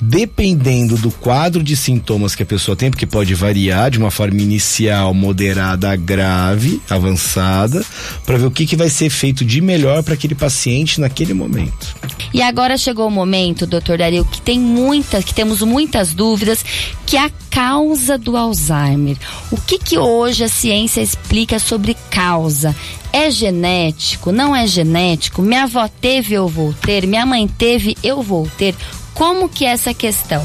dependendo 0.00 0.96
do 0.96 1.10
quadro 1.10 1.62
de 1.62 1.76
sintomas 1.76 2.34
que 2.34 2.42
a 2.42 2.46
pessoa 2.46 2.76
tem, 2.76 2.90
porque 2.90 3.06
pode 3.06 3.34
variar 3.34 3.90
de 3.90 3.98
uma 3.98 4.10
forma 4.10 4.40
inicial, 4.40 5.14
moderada 5.14 5.90
a 5.90 5.96
grave, 5.96 6.80
avançada, 6.88 7.84
para 8.24 8.38
ver 8.38 8.46
o 8.46 8.50
que, 8.50 8.66
que 8.66 8.76
vai 8.76 8.88
ser 8.88 9.10
feito 9.10 9.44
de 9.44 9.60
melhor 9.60 10.02
para 10.02 10.14
aquele 10.14 10.34
paciente 10.34 11.00
naquele 11.00 11.34
momento. 11.34 11.96
E 12.32 12.42
agora 12.42 12.76
chegou 12.76 13.06
o 13.08 13.10
momento, 13.10 13.66
doutor 13.66 13.98
Dario, 13.98 14.24
que 14.24 14.40
tem 14.40 14.58
muitas, 14.58 15.24
que 15.24 15.34
temos 15.34 15.62
muitas 15.62 16.12
dúvidas, 16.12 16.64
que 17.06 17.16
é 17.16 17.24
a 17.24 17.30
causa 17.50 18.18
do 18.18 18.36
Alzheimer. 18.36 19.16
O 19.50 19.56
que 19.56 19.78
que 19.78 19.96
hoje 19.96 20.42
a 20.42 20.48
ciência 20.48 21.00
explica 21.00 21.58
sobre 21.60 21.96
causa? 22.10 22.74
É 23.12 23.30
genético? 23.30 24.32
Não 24.32 24.54
é 24.54 24.66
genético? 24.66 25.40
Minha 25.40 25.62
avó 25.62 25.88
teve, 25.88 26.34
eu 26.34 26.48
vou 26.48 26.74
ter. 26.74 27.06
Minha 27.06 27.24
mãe 27.24 27.46
teve, 27.46 27.96
eu 28.02 28.22
vou 28.22 28.50
ter. 28.58 28.74
Como 29.14 29.48
que 29.48 29.64
é 29.64 29.68
essa 29.68 29.94
questão? 29.94 30.44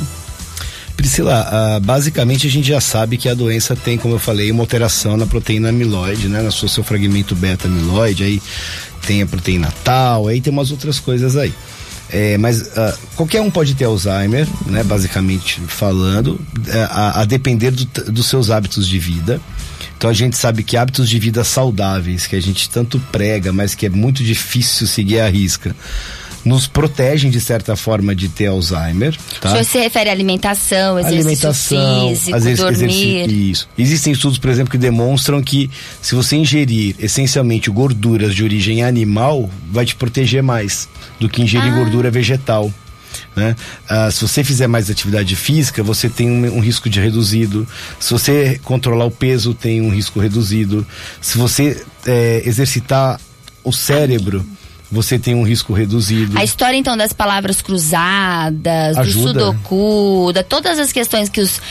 Priscila, 0.96 1.48
uh, 1.50 1.80
basicamente 1.82 2.46
a 2.46 2.50
gente 2.50 2.68
já 2.68 2.80
sabe 2.80 3.18
que 3.18 3.28
a 3.28 3.34
doença 3.34 3.76
tem, 3.76 3.98
como 3.98 4.14
eu 4.14 4.20
falei, 4.20 4.52
uma 4.52 4.62
alteração 4.62 5.18
na 5.18 5.26
proteína 5.26 5.70
amiloide, 5.70 6.28
né? 6.28 6.42
No 6.44 6.52
seu, 6.52 6.70
seu 6.70 6.84
fragmento 6.84 7.36
beta-amiloide, 7.36 8.24
aí 8.24 8.42
tem 9.08 9.24
a 9.24 9.26
proteína 9.26 9.74
tal, 9.84 10.28
aí 10.28 10.40
tem 10.40 10.54
umas 10.54 10.70
outras 10.70 11.00
coisas 11.00 11.36
aí. 11.36 11.52
É, 12.12 12.38
mas 12.38 12.62
uh, 12.62 12.98
qualquer 13.16 13.42
um 13.42 13.50
pode 13.50 13.74
ter 13.74 13.86
Alzheimer, 13.86 14.48
né? 14.66 14.84
Basicamente 14.84 15.62
falando, 15.62 16.40
é, 16.68 16.84
a, 16.84 17.22
a, 17.22 17.26
depender 17.26 17.72
do, 17.72 17.86
dos 18.12 18.26
seus 18.26 18.50
hábitos 18.50 18.88
de 18.88 19.00
vida. 19.00 19.40
Então 19.98 20.10
a 20.10 20.14
gente 20.14 20.36
sabe 20.36 20.64
que 20.64 20.76
hábitos 20.76 21.08
de 21.08 21.20
vida 21.20 21.44
saudáveis, 21.44 22.28
que 22.28 22.36
a 22.36 22.42
gente 22.42 22.70
tanto 22.70 23.00
prega, 23.12 23.54
mas 23.54 23.76
que 23.76 23.86
é 23.86 23.90
muito 23.90 24.24
difícil 24.24 24.88
seguir 24.88 25.20
a 25.20 25.30
risca 25.30 25.76
nos 26.44 26.68
protegem 26.68 27.30
de 27.30 27.40
certa 27.40 27.76
forma 27.76 28.16
de 28.16 28.30
ter 28.30 28.48
Alzheimer. 28.48 29.16
Tá? 29.40 29.50
O 29.50 29.52
senhor 29.52 29.64
se 29.66 29.80
refere 29.80 30.10
à 30.10 30.14
alimentação, 30.14 31.00
exercício 31.00 31.22
alimentação, 31.22 32.10
físico, 32.10 32.40
vezes, 32.40 32.60
dormir. 32.60 33.32
Isso. 33.32 33.70
Existem 33.78 34.14
estudos, 34.14 34.38
por 34.38 34.50
exemplo, 34.50 34.72
que 34.72 34.78
demonstram 34.78 35.42
que 35.42 35.70
se 36.02 36.16
você 36.16 36.36
ingerir 36.36 36.96
essencialmente 37.00 37.70
gorduras 37.70 38.34
de 38.34 38.44
origem 38.44 38.84
animal, 38.84 39.50
vai 39.72 39.86
te 39.86 39.96
proteger 39.96 40.42
mais 40.42 40.88
do 41.20 41.30
que 41.30 41.42
ingerir 41.42 41.72
ah. 41.72 41.76
gordura 41.76 42.10
vegetal. 42.10 42.72
Né? 43.36 43.56
Ah, 43.88 44.10
se 44.12 44.22
você 44.22 44.44
fizer 44.44 44.68
mais 44.68 44.90
atividade 44.90 45.36
física, 45.36 45.84
você 45.84 46.10
tem 46.10 46.30
um, 46.30 46.58
um, 46.58 46.60
risco 46.60 46.90
de 46.90 47.00
reduzido. 47.00 47.68
Se 48.00 48.12
você 48.12 48.60
controlar 48.64 49.06
o 49.06 49.12
peso, 49.12 49.54
tem 49.54 49.82
um 49.82 49.90
risco 49.90 50.20
reduzido. 50.20 50.86
Se 51.22 51.38
você 51.38 51.84
é, 52.06 52.42
exercitar 52.46 53.20
o 53.64 53.72
cérebro, 53.72 54.46
você 54.92 55.18
tem 55.18 55.34
um 55.34 55.44
risco 55.44 55.74
reduzido. 55.74 56.38
A 56.38 56.44
história, 56.44 56.76
então, 56.76 56.98
das 56.98 57.14
palavras 57.14 57.62
cruzadas, 57.62 58.98
Ajuda. 58.98 59.34
do 59.34 59.46
sudoku, 59.46 60.32
da 60.34 60.44
todas 60.44 60.78
as 60.78 60.92
questões 60.92 61.30
que 61.30 61.40
os, 61.40 61.62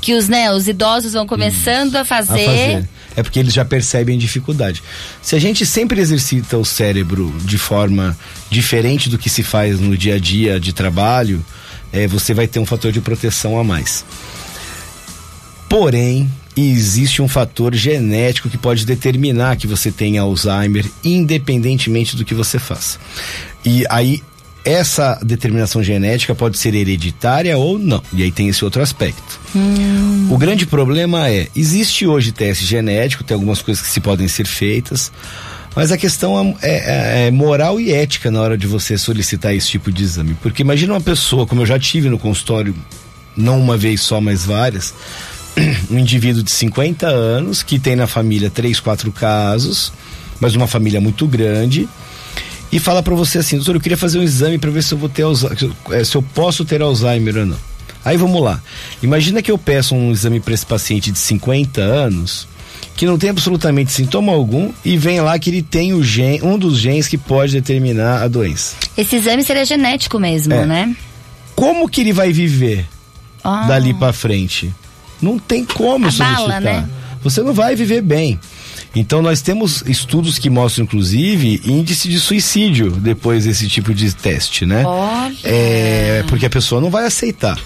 que 0.00 0.14
os, 0.14 0.28
né, 0.28 0.50
os 0.50 0.66
idosos 0.66 1.12
vão 1.12 1.26
começando 1.26 1.96
a 1.96 2.04
fazer. 2.04 2.32
a 2.32 2.44
fazer. 2.46 2.88
É 3.16 3.22
porque 3.22 3.38
eles 3.38 3.52
já 3.52 3.64
percebem 3.64 4.16
dificuldade. 4.16 4.82
Se 5.20 5.36
a 5.36 5.38
gente 5.38 5.66
sempre 5.66 6.00
exercita 6.00 6.56
o 6.56 6.64
cérebro 6.64 7.34
de 7.44 7.58
forma 7.58 8.16
diferente 8.48 9.10
do 9.10 9.18
que 9.18 9.28
se 9.28 9.42
faz 9.42 9.78
no 9.78 9.96
dia 9.96 10.14
a 10.14 10.18
dia 10.18 10.58
de 10.58 10.72
trabalho, 10.72 11.44
é, 11.92 12.06
você 12.06 12.32
vai 12.32 12.46
ter 12.46 12.60
um 12.60 12.66
fator 12.66 12.92
de 12.92 13.00
proteção 13.00 13.58
a 13.58 13.64
mais. 13.64 14.04
Porém, 15.68 16.30
e 16.56 16.70
existe 16.70 17.22
um 17.22 17.28
fator 17.28 17.74
genético 17.74 18.48
que 18.48 18.58
pode 18.58 18.84
determinar 18.84 19.56
que 19.56 19.66
você 19.66 19.90
tenha 19.90 20.22
Alzheimer, 20.22 20.84
independentemente 21.04 22.16
do 22.16 22.24
que 22.24 22.34
você 22.34 22.58
faça. 22.58 22.98
E 23.64 23.84
aí 23.88 24.22
essa 24.64 25.18
determinação 25.22 25.82
genética 25.82 26.34
pode 26.34 26.58
ser 26.58 26.74
hereditária 26.74 27.56
ou 27.56 27.78
não. 27.78 28.02
E 28.12 28.22
aí 28.22 28.30
tem 28.30 28.48
esse 28.48 28.64
outro 28.64 28.82
aspecto. 28.82 29.40
Hum. 29.54 30.28
O 30.30 30.36
grande 30.36 30.66
problema 30.66 31.28
é, 31.30 31.48
existe 31.56 32.06
hoje 32.06 32.32
teste 32.32 32.64
genético, 32.64 33.24
tem 33.24 33.34
algumas 33.34 33.62
coisas 33.62 33.82
que 33.82 33.90
se 33.90 34.00
podem 34.00 34.28
ser 34.28 34.46
feitas, 34.46 35.10
mas 35.74 35.92
a 35.92 35.96
questão 35.96 36.56
é, 36.60 36.70
é, 36.70 37.26
é, 37.26 37.30
moral 37.30 37.80
e 37.80 37.92
ética 37.92 38.30
na 38.30 38.40
hora 38.40 38.58
de 38.58 38.66
você 38.66 38.98
solicitar 38.98 39.54
esse 39.54 39.68
tipo 39.68 39.90
de 39.90 40.02
exame. 40.02 40.36
Porque 40.42 40.62
imagina 40.62 40.92
uma 40.92 41.00
pessoa, 41.00 41.46
como 41.46 41.62
eu 41.62 41.66
já 41.66 41.78
tive 41.78 42.08
no 42.08 42.18
consultório, 42.18 42.74
não 43.36 43.58
uma 43.60 43.76
vez 43.76 44.00
só, 44.00 44.20
mas 44.20 44.44
várias, 44.44 44.92
um 45.90 45.98
indivíduo 45.98 46.42
de 46.42 46.50
50 46.50 47.06
anos 47.06 47.62
que 47.62 47.78
tem 47.78 47.96
na 47.96 48.06
família 48.06 48.50
três, 48.50 48.80
quatro 48.80 49.10
casos, 49.12 49.92
mas 50.40 50.54
uma 50.54 50.66
família 50.66 51.00
muito 51.00 51.26
grande, 51.26 51.88
e 52.72 52.78
fala 52.78 53.02
para 53.02 53.14
você 53.14 53.38
assim, 53.38 53.56
doutor, 53.56 53.74
eu 53.74 53.80
queria 53.80 53.98
fazer 53.98 54.18
um 54.18 54.22
exame 54.22 54.58
para 54.58 54.70
ver 54.70 54.82
se 54.82 54.94
eu 54.94 54.98
vou 54.98 55.08
ter 55.08 55.24
eh, 55.90 56.04
se 56.04 56.14
eu 56.14 56.22
posso 56.22 56.64
ter 56.64 56.80
Alzheimer 56.80 57.38
ou 57.38 57.46
não. 57.46 57.56
Aí 58.04 58.16
vamos 58.16 58.40
lá. 58.40 58.60
Imagina 59.02 59.42
que 59.42 59.50
eu 59.50 59.58
peço 59.58 59.94
um 59.94 60.12
exame 60.12 60.40
para 60.40 60.54
esse 60.54 60.64
paciente 60.64 61.10
de 61.10 61.18
50 61.18 61.80
anos 61.80 62.48
que 62.96 63.06
não 63.06 63.18
tem 63.18 63.30
absolutamente 63.30 63.92
sintoma 63.92 64.32
algum 64.32 64.72
e 64.84 64.96
vem 64.96 65.20
lá 65.20 65.38
que 65.38 65.50
ele 65.50 65.62
tem 65.62 65.92
o 65.92 66.02
gen, 66.02 66.40
um 66.42 66.58
dos 66.58 66.78
genes 66.78 67.08
que 67.08 67.18
pode 67.18 67.52
determinar 67.52 68.22
a 68.22 68.28
doença. 68.28 68.76
Esse 68.96 69.16
exame 69.16 69.42
seria 69.42 69.64
genético 69.64 70.18
mesmo, 70.18 70.54
é. 70.54 70.64
né? 70.64 70.96
Como 71.56 71.88
que 71.88 72.02
ele 72.02 72.12
vai 72.12 72.32
viver 72.32 72.86
oh. 73.44 73.66
dali 73.66 73.92
para 73.94 74.12
frente? 74.12 74.72
Não 75.20 75.38
tem 75.38 75.64
como 75.64 76.06
a 76.06 76.10
solicitar. 76.10 76.60
Né? 76.60 76.88
Você 77.22 77.42
não 77.42 77.52
vai 77.52 77.76
viver 77.76 78.00
bem. 78.00 78.38
Então 78.94 79.22
nós 79.22 79.40
temos 79.40 79.82
estudos 79.86 80.38
que 80.38 80.50
mostram, 80.50 80.84
inclusive, 80.84 81.60
índice 81.64 82.08
de 82.08 82.18
suicídio 82.18 82.90
depois 82.90 83.44
desse 83.44 83.68
tipo 83.68 83.94
de 83.94 84.12
teste, 84.12 84.66
né? 84.66 84.84
Olha. 84.84 85.36
É, 85.44 86.24
porque 86.28 86.46
a 86.46 86.50
pessoa 86.50 86.80
não 86.80 86.90
vai 86.90 87.06
aceitar. 87.06 87.58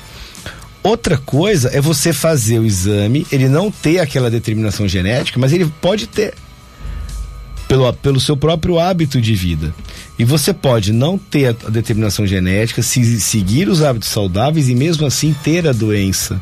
Outra 0.82 1.16
coisa 1.16 1.70
é 1.72 1.80
você 1.80 2.12
fazer 2.12 2.58
o 2.58 2.66
exame, 2.66 3.26
ele 3.32 3.48
não 3.48 3.70
ter 3.70 4.00
aquela 4.00 4.30
determinação 4.30 4.86
genética, 4.86 5.40
mas 5.40 5.52
ele 5.52 5.64
pode 5.80 6.06
ter. 6.06 6.34
Pelo, 7.66 7.90
pelo 7.94 8.20
seu 8.20 8.36
próprio 8.36 8.78
hábito 8.78 9.18
de 9.18 9.34
vida. 9.34 9.74
E 10.18 10.24
você 10.24 10.52
pode 10.52 10.92
não 10.92 11.16
ter 11.16 11.56
a 11.66 11.70
determinação 11.70 12.26
genética, 12.26 12.82
se, 12.82 13.18
seguir 13.18 13.70
os 13.70 13.82
hábitos 13.82 14.10
saudáveis 14.10 14.68
e 14.68 14.74
mesmo 14.74 15.06
assim 15.06 15.34
ter 15.42 15.66
a 15.66 15.72
doença. 15.72 16.38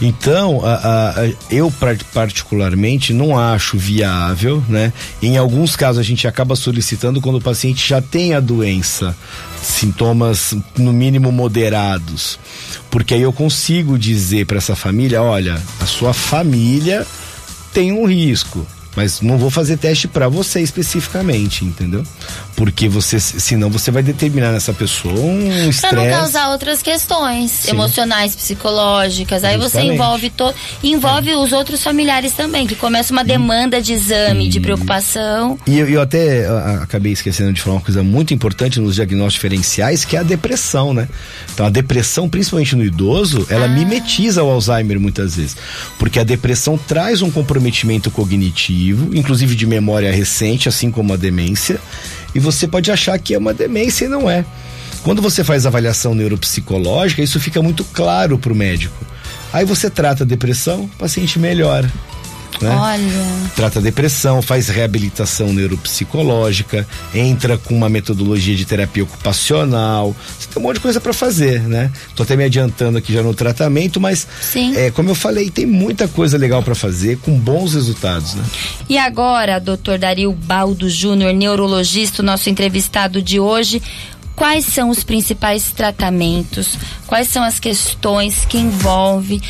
Então, 0.00 0.64
a, 0.64 1.10
a, 1.10 1.32
eu 1.50 1.72
particularmente 2.14 3.12
não 3.12 3.38
acho 3.38 3.76
viável, 3.76 4.64
né? 4.68 4.92
Em 5.20 5.36
alguns 5.36 5.76
casos 5.76 6.00
a 6.00 6.02
gente 6.02 6.26
acaba 6.26 6.56
solicitando 6.56 7.20
quando 7.20 7.36
o 7.36 7.40
paciente 7.40 7.86
já 7.86 8.00
tem 8.00 8.32
a 8.32 8.40
doença, 8.40 9.14
sintomas 9.62 10.54
no 10.78 10.92
mínimo 10.92 11.30
moderados, 11.30 12.38
porque 12.90 13.12
aí 13.14 13.22
eu 13.22 13.32
consigo 13.32 13.98
dizer 13.98 14.46
para 14.46 14.56
essa 14.56 14.74
família, 14.74 15.22
olha, 15.22 15.60
a 15.80 15.86
sua 15.86 16.14
família 16.14 17.06
tem 17.74 17.92
um 17.92 18.06
risco 18.06 18.66
mas 18.96 19.20
não 19.20 19.38
vou 19.38 19.50
fazer 19.50 19.76
teste 19.76 20.08
para 20.08 20.28
você 20.28 20.60
especificamente, 20.60 21.64
entendeu? 21.64 22.02
Porque 22.56 22.88
você, 22.88 23.20
senão 23.20 23.70
você 23.70 23.90
vai 23.90 24.02
determinar 24.02 24.52
nessa 24.52 24.72
pessoa 24.72 25.14
um 25.14 25.70
estresse. 25.70 25.94
Pra 25.94 26.04
não 26.04 26.10
causar 26.10 26.50
outras 26.50 26.82
questões 26.82 27.50
Sim. 27.50 27.70
emocionais, 27.70 28.34
psicológicas. 28.34 29.44
Aí 29.44 29.58
Justamente. 29.58 29.88
você 29.88 29.94
envolve 29.94 30.30
to, 30.30 30.54
envolve 30.82 31.30
é. 31.30 31.36
os 31.36 31.52
outros 31.52 31.82
familiares 31.82 32.32
também, 32.32 32.66
que 32.66 32.74
começa 32.74 33.12
uma 33.12 33.24
demanda 33.24 33.80
de 33.80 33.92
exame, 33.92 34.46
e... 34.46 34.48
de 34.48 34.60
preocupação. 34.60 35.58
E 35.66 35.78
eu, 35.78 35.88
eu 35.88 36.00
até 36.00 36.46
acabei 36.82 37.12
esquecendo 37.12 37.52
de 37.52 37.60
falar 37.60 37.76
uma 37.76 37.82
coisa 37.82 38.02
muito 38.02 38.34
importante 38.34 38.80
nos 38.80 38.96
diagnósticos 38.96 39.34
diferenciais, 39.34 40.04
que 40.04 40.16
é 40.16 40.18
a 40.18 40.24
depressão, 40.24 40.92
né? 40.92 41.08
Então 41.54 41.64
a 41.64 41.70
depressão, 41.70 42.28
principalmente 42.28 42.74
no 42.74 42.84
idoso, 42.84 43.46
ela 43.48 43.66
ah. 43.66 43.68
mimetiza 43.68 44.42
o 44.42 44.50
Alzheimer 44.50 44.98
muitas 44.98 45.36
vezes. 45.36 45.56
Porque 45.98 46.18
a 46.18 46.24
depressão 46.24 46.76
traz 46.76 47.22
um 47.22 47.30
comprometimento 47.30 48.10
cognitivo 48.10 48.79
inclusive 48.88 49.54
de 49.54 49.66
memória 49.66 50.12
recente, 50.12 50.68
assim 50.68 50.90
como 50.90 51.12
a 51.12 51.16
demência, 51.16 51.78
e 52.34 52.38
você 52.38 52.66
pode 52.66 52.90
achar 52.90 53.18
que 53.18 53.34
é 53.34 53.38
uma 53.38 53.52
demência 53.52 54.06
e 54.06 54.08
não 54.08 54.30
é. 54.30 54.44
Quando 55.02 55.22
você 55.22 55.42
faz 55.42 55.66
avaliação 55.66 56.14
neuropsicológica, 56.14 57.22
isso 57.22 57.40
fica 57.40 57.62
muito 57.62 57.84
claro 57.84 58.38
para 58.38 58.52
o 58.52 58.56
médico. 58.56 58.94
Aí 59.52 59.64
você 59.64 59.90
trata 59.90 60.24
a 60.24 60.26
depressão, 60.26 60.84
o 60.84 60.88
paciente 60.88 61.38
melhora. 61.38 61.90
Né? 62.60 62.68
Olha. 62.68 63.50
Trata 63.54 63.80
depressão, 63.80 64.42
faz 64.42 64.68
reabilitação 64.68 65.52
neuropsicológica, 65.52 66.86
entra 67.14 67.56
com 67.56 67.74
uma 67.74 67.88
metodologia 67.88 68.54
de 68.54 68.64
terapia 68.64 69.04
ocupacional. 69.04 70.14
Você 70.38 70.48
tem 70.48 70.62
um 70.62 70.66
monte 70.66 70.76
de 70.76 70.80
coisa 70.80 71.00
para 71.00 71.12
fazer, 71.12 71.62
né? 71.62 71.90
Tô 72.14 72.22
até 72.22 72.36
me 72.36 72.44
adiantando 72.44 72.98
aqui 72.98 73.12
já 73.12 73.22
no 73.22 73.34
tratamento, 73.34 74.00
mas 74.00 74.26
Sim. 74.40 74.76
é, 74.76 74.90
como 74.90 75.10
eu 75.10 75.14
falei, 75.14 75.50
tem 75.50 75.66
muita 75.66 76.06
coisa 76.08 76.36
legal 76.36 76.62
para 76.62 76.74
fazer 76.74 77.18
com 77.18 77.38
bons 77.38 77.74
resultados, 77.74 78.34
né? 78.34 78.44
E 78.88 78.98
agora, 78.98 79.58
doutor 79.58 79.98
Dario 79.98 80.32
Baldo 80.32 80.88
Júnior, 80.88 81.32
neurologista, 81.32 82.22
nosso 82.22 82.50
entrevistado 82.50 83.22
de 83.22 83.40
hoje, 83.40 83.82
quais 84.36 84.64
são 84.64 84.90
os 84.90 85.04
principais 85.04 85.70
tratamentos, 85.70 86.76
quais 87.06 87.28
são 87.28 87.42
as 87.42 87.60
questões 87.60 88.44
que 88.44 88.58
envolve 88.58 89.40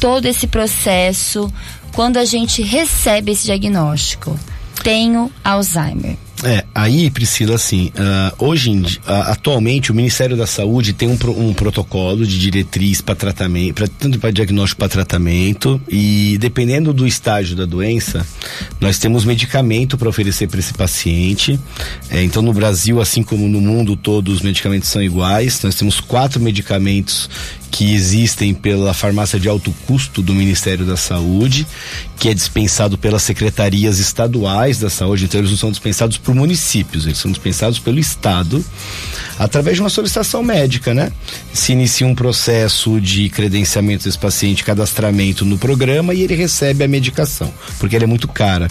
todo 0.00 0.26
esse 0.26 0.46
processo 0.46 1.52
quando 1.98 2.18
a 2.18 2.24
gente 2.24 2.62
recebe 2.62 3.32
esse 3.32 3.46
diagnóstico? 3.46 4.38
Tenho 4.84 5.32
Alzheimer. 5.42 6.16
Aí, 6.80 7.10
Priscila, 7.10 7.56
assim, 7.56 7.90
uh, 7.96 8.44
hoje, 8.46 8.70
uh, 8.70 9.00
atualmente, 9.26 9.90
o 9.90 9.94
Ministério 9.94 10.36
da 10.36 10.46
Saúde 10.46 10.92
tem 10.92 11.08
um, 11.08 11.16
pro, 11.16 11.36
um 11.36 11.52
protocolo 11.52 12.24
de 12.24 12.38
diretriz 12.38 13.00
para 13.00 13.16
tratamento, 13.16 13.74
pra, 13.74 13.88
tanto 13.88 14.16
para 14.20 14.30
diagnóstico 14.30 14.78
para 14.78 14.88
tratamento, 14.88 15.80
e 15.88 16.38
dependendo 16.38 16.92
do 16.92 17.04
estágio 17.04 17.56
da 17.56 17.66
doença, 17.66 18.24
nós 18.80 18.96
temos 18.96 19.24
medicamento 19.24 19.98
para 19.98 20.08
oferecer 20.08 20.46
para 20.46 20.60
esse 20.60 20.72
paciente. 20.72 21.58
É, 22.10 22.22
então, 22.22 22.42
no 22.42 22.52
Brasil, 22.52 23.00
assim 23.00 23.24
como 23.24 23.48
no 23.48 23.60
mundo 23.60 23.96
todo, 23.96 24.28
os 24.28 24.40
medicamentos 24.40 24.88
são 24.88 25.02
iguais. 25.02 25.60
Nós 25.64 25.74
temos 25.74 25.98
quatro 25.98 26.40
medicamentos 26.40 27.28
que 27.70 27.92
existem 27.92 28.54
pela 28.54 28.94
farmácia 28.94 29.38
de 29.38 29.48
alto 29.48 29.74
custo 29.86 30.22
do 30.22 30.34
Ministério 30.34 30.86
da 30.86 30.96
Saúde, 30.96 31.66
que 32.18 32.28
é 32.28 32.34
dispensado 32.34 32.96
pelas 32.96 33.22
secretarias 33.22 33.98
estaduais 33.98 34.78
da 34.78 34.90
saúde, 34.90 35.24
então 35.24 35.40
eles 35.40 35.50
não 35.50 35.58
são 35.58 35.70
dispensados 35.70 36.16
por 36.16 36.34
municípios, 36.68 37.06
eles 37.06 37.18
são 37.18 37.30
dispensados 37.30 37.78
pelo 37.78 37.98
Estado, 37.98 38.62
através 39.38 39.76
de 39.76 39.82
uma 39.82 39.88
solicitação 39.88 40.42
médica, 40.42 40.92
né? 40.92 41.10
Se 41.52 41.72
inicia 41.72 42.06
um 42.06 42.14
processo 42.14 43.00
de 43.00 43.28
credenciamento 43.30 44.04
desse 44.04 44.18
paciente, 44.18 44.62
cadastramento 44.62 45.44
no 45.44 45.56
programa 45.56 46.12
e 46.12 46.22
ele 46.22 46.34
recebe 46.34 46.84
a 46.84 46.88
medicação, 46.88 47.52
porque 47.78 47.96
ela 47.96 48.04
é 48.04 48.06
muito 48.06 48.28
cara. 48.28 48.68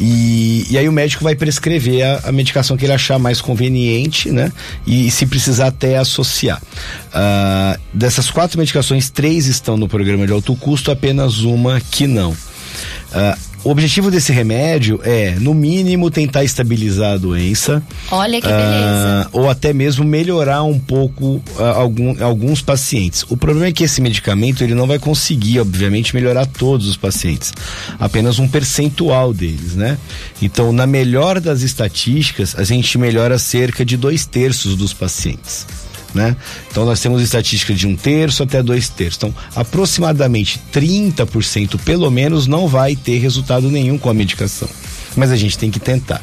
E, 0.00 0.64
e, 0.70 0.78
aí 0.78 0.88
o 0.88 0.92
médico 0.92 1.24
vai 1.24 1.34
prescrever 1.34 2.04
a, 2.04 2.28
a, 2.28 2.32
medicação 2.32 2.76
que 2.76 2.84
ele 2.84 2.92
achar 2.92 3.18
mais 3.18 3.40
conveniente, 3.40 4.30
né? 4.30 4.52
E, 4.86 5.08
e 5.08 5.10
se 5.10 5.26
precisar 5.26 5.68
até 5.68 5.98
associar. 5.98 6.62
Uh, 7.08 7.80
dessas 7.92 8.30
quatro 8.30 8.60
medicações, 8.60 9.10
três 9.10 9.46
estão 9.46 9.76
no 9.76 9.88
programa 9.88 10.24
de 10.24 10.32
alto 10.32 10.54
custo, 10.54 10.92
apenas 10.92 11.40
uma 11.40 11.80
que 11.80 12.06
não. 12.06 12.30
Uh, 12.30 13.47
o 13.64 13.70
objetivo 13.70 14.10
desse 14.10 14.32
remédio 14.32 15.00
é, 15.02 15.36
no 15.40 15.52
mínimo, 15.52 16.10
tentar 16.10 16.44
estabilizar 16.44 17.14
a 17.14 17.16
doença. 17.16 17.82
Olha 18.10 18.40
que 18.40 18.46
beleza. 18.46 19.28
Uh, 19.32 19.40
ou 19.40 19.50
até 19.50 19.72
mesmo 19.72 20.04
melhorar 20.04 20.62
um 20.62 20.78
pouco 20.78 21.42
uh, 21.58 21.62
algum, 21.74 22.22
alguns 22.22 22.62
pacientes. 22.62 23.24
O 23.28 23.36
problema 23.36 23.66
é 23.66 23.72
que 23.72 23.84
esse 23.84 24.00
medicamento 24.00 24.62
ele 24.62 24.74
não 24.74 24.86
vai 24.86 24.98
conseguir, 24.98 25.60
obviamente, 25.60 26.14
melhorar 26.14 26.46
todos 26.46 26.86
os 26.86 26.96
pacientes. 26.96 27.52
Apenas 27.98 28.38
um 28.38 28.48
percentual 28.48 29.32
deles, 29.32 29.74
né? 29.74 29.98
Então, 30.40 30.72
na 30.72 30.86
melhor 30.86 31.40
das 31.40 31.62
estatísticas, 31.62 32.54
a 32.56 32.64
gente 32.64 32.96
melhora 32.96 33.38
cerca 33.38 33.84
de 33.84 33.96
dois 33.96 34.24
terços 34.24 34.76
dos 34.76 34.92
pacientes. 34.92 35.66
Né? 36.14 36.36
Então 36.70 36.84
nós 36.86 37.00
temos 37.00 37.20
estatística 37.20 37.74
de 37.74 37.86
um 37.86 37.94
terço 37.94 38.42
até 38.42 38.62
dois 38.62 38.88
terços. 38.88 39.18
Então, 39.18 39.34
aproximadamente 39.54 40.60
30% 40.72 41.78
pelo 41.80 42.10
menos 42.10 42.46
não 42.46 42.66
vai 42.66 42.96
ter 42.96 43.18
resultado 43.18 43.70
nenhum 43.70 43.98
com 43.98 44.08
a 44.08 44.14
medicação. 44.14 44.68
Mas 45.16 45.30
a 45.30 45.36
gente 45.36 45.58
tem 45.58 45.70
que 45.70 45.78
tentar. 45.78 46.22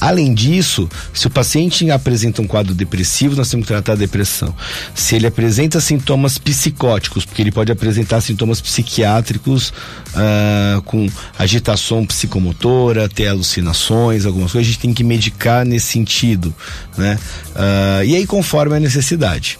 Além 0.00 0.32
disso, 0.32 0.88
se 1.12 1.26
o 1.26 1.30
paciente 1.30 1.88
apresenta 1.90 2.40
um 2.40 2.46
quadro 2.46 2.74
depressivo, 2.74 3.36
nós 3.36 3.50
temos 3.50 3.66
que 3.66 3.72
tratar 3.72 3.92
a 3.92 3.96
depressão. 3.96 4.54
Se 4.94 5.16
ele 5.16 5.26
apresenta 5.26 5.78
sintomas 5.80 6.38
psicóticos, 6.38 7.24
porque 7.24 7.42
ele 7.42 7.52
pode 7.52 7.70
apresentar 7.70 8.20
sintomas 8.20 8.60
psiquiátricos 8.60 9.70
uh, 10.14 10.80
com 10.82 11.06
agitação 11.38 12.06
psicomotora, 12.06 13.08
ter 13.08 13.28
alucinações, 13.28 14.24
algumas 14.24 14.52
coisas, 14.52 14.68
a 14.68 14.72
gente 14.72 14.80
tem 14.80 14.94
que 14.94 15.04
medicar 15.04 15.66
nesse 15.66 15.86
sentido, 15.86 16.54
né? 16.96 17.18
Uh, 17.50 18.04
e 18.04 18.16
aí 18.16 18.26
conforme 18.26 18.76
a 18.76 18.80
necessidade 18.80 19.58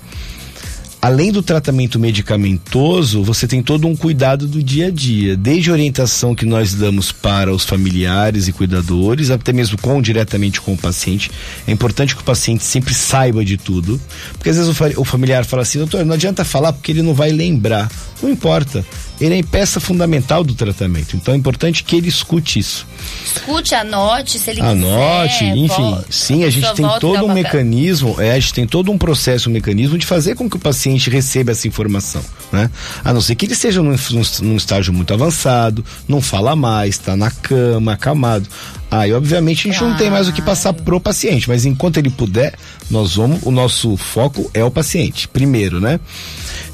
além 1.01 1.33
do 1.33 1.43
tratamento 1.43 1.99
medicamentoso, 1.99 3.23
você 3.23 3.47
tem 3.47 3.63
todo 3.63 3.87
um 3.87 3.97
cuidado 3.97 4.47
do 4.47 4.63
dia 4.63 4.89
a 4.89 4.91
dia, 4.91 5.37
desde 5.37 5.71
a 5.71 5.73
orientação 5.73 6.35
que 6.35 6.45
nós 6.45 6.75
damos 6.75 7.11
para 7.11 7.53
os 7.53 7.65
familiares 7.65 8.49
e 8.49 8.53
cuidadores, 8.53 9.31
até 9.31 9.53
mesmo 9.53 9.79
com 9.79 10.03
diretamente 10.03 10.61
com 10.61 10.75
o 10.75 10.79
paciente. 10.79 11.31
É 11.67 11.73
importante 11.73 12.15
que 12.15 12.21
o 12.21 12.25
paciente 12.25 12.63
sempre 12.65 12.93
saiba 12.93 13.45
de 13.45 13.57
tudo, 13.57 14.01
porque 14.33 14.51
às 14.51 14.57
vezes 14.57 14.81
o, 14.97 15.05
familiar 15.05 15.45
fala 15.45 15.63
assim, 15.63 15.79
doutor, 15.79 16.05
não 16.05 16.15
adianta 16.15 16.45
falar 16.45 16.73
porque 16.73 16.93
ele 16.93 17.03
não 17.03 17.15
vai 17.15 17.31
lembrar. 17.31 17.91
Não 18.23 18.31
importa 18.31 18.85
ele 19.21 19.39
é 19.39 19.43
peça 19.43 19.79
fundamental 19.79 20.43
do 20.43 20.55
tratamento. 20.55 21.17
Então 21.17 21.35
é 21.35 21.37
importante 21.37 21.85
que 21.85 21.97
ele 21.97 22.09
escute 22.09 22.59
isso. 22.59 22.87
Escute, 23.25 23.75
anote, 23.75 24.39
se 24.39 24.51
ele 24.51 24.61
anote, 24.61 25.39
quiser. 25.39 25.57
enfim. 25.57 25.83
Volta, 25.83 26.07
sim, 26.11 26.45
a 26.45 26.51
gente 26.51 26.73
tem 26.75 26.87
todo 26.99 27.27
um 27.27 27.33
mecanismo, 27.33 28.17
é, 28.19 28.33
a 28.33 28.41
gente 28.41 28.55
tem 28.55 28.67
todo 28.67 28.91
um 28.91 28.97
processo, 28.97 29.51
um 29.51 29.53
mecanismo 29.53 29.99
de 29.99 30.07
fazer 30.07 30.35
com 30.35 30.49
que 30.49 30.57
o 30.57 30.61
paciente 30.61 31.11
receba 31.11 31.53
essa 31.53 31.69
informação, 31.69 32.23
né? 32.51 32.71
A 33.05 33.13
não 33.13 33.21
ser 33.21 33.35
que 33.35 33.45
ele 33.45 33.53
esteja 33.53 33.83
num, 33.83 33.95
num 34.43 34.57
estágio 34.57 34.93
muito 34.93 35.13
avançado, 35.13 35.85
não 36.09 36.21
fala 36.21 36.57
mais, 36.57 36.97
está 36.97 37.17
na 37.17 37.31
cama, 37.31 37.93
acamado. 37.93 38.49
Aí, 38.91 39.13
obviamente, 39.13 39.69
a 39.69 39.71
gente 39.71 39.79
claro. 39.79 39.93
não 39.93 39.99
tem 39.99 40.11
mais 40.11 40.29
o 40.29 40.33
que 40.33 40.43
passar 40.43 40.73
pro 40.73 41.01
paciente, 41.01 41.49
mas 41.49 41.65
enquanto 41.65 41.99
ele 41.99 42.11
puder, 42.11 42.55
nós 42.91 43.15
vamos, 43.15 43.41
o 43.45 43.51
nosso 43.51 43.97
foco 43.97 44.51
é 44.53 44.65
o 44.65 44.71
paciente, 44.71 45.29
primeiro, 45.29 45.81
né? 45.81 46.01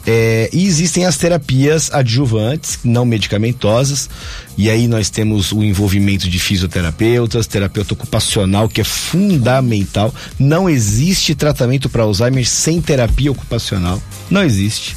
É, 0.06 0.48
e 0.52 0.64
existem 0.64 1.04
as 1.04 1.16
terapias 1.16 1.92
adjuvantes, 1.92 2.78
não 2.84 3.04
medicamentosas, 3.04 4.08
e 4.56 4.70
aí 4.70 4.86
nós 4.86 5.10
temos 5.10 5.50
o 5.50 5.64
envolvimento 5.64 6.28
de 6.28 6.38
fisioterapeutas, 6.38 7.48
terapeuta 7.48 7.94
ocupacional, 7.94 8.68
que 8.68 8.80
é 8.80 8.84
fundamental. 8.84 10.14
Não 10.38 10.70
existe 10.70 11.34
tratamento 11.34 11.88
para 11.88 12.04
Alzheimer 12.04 12.46
sem 12.46 12.80
terapia 12.80 13.32
ocupacional. 13.32 14.00
Não 14.30 14.44
existe. 14.44 14.96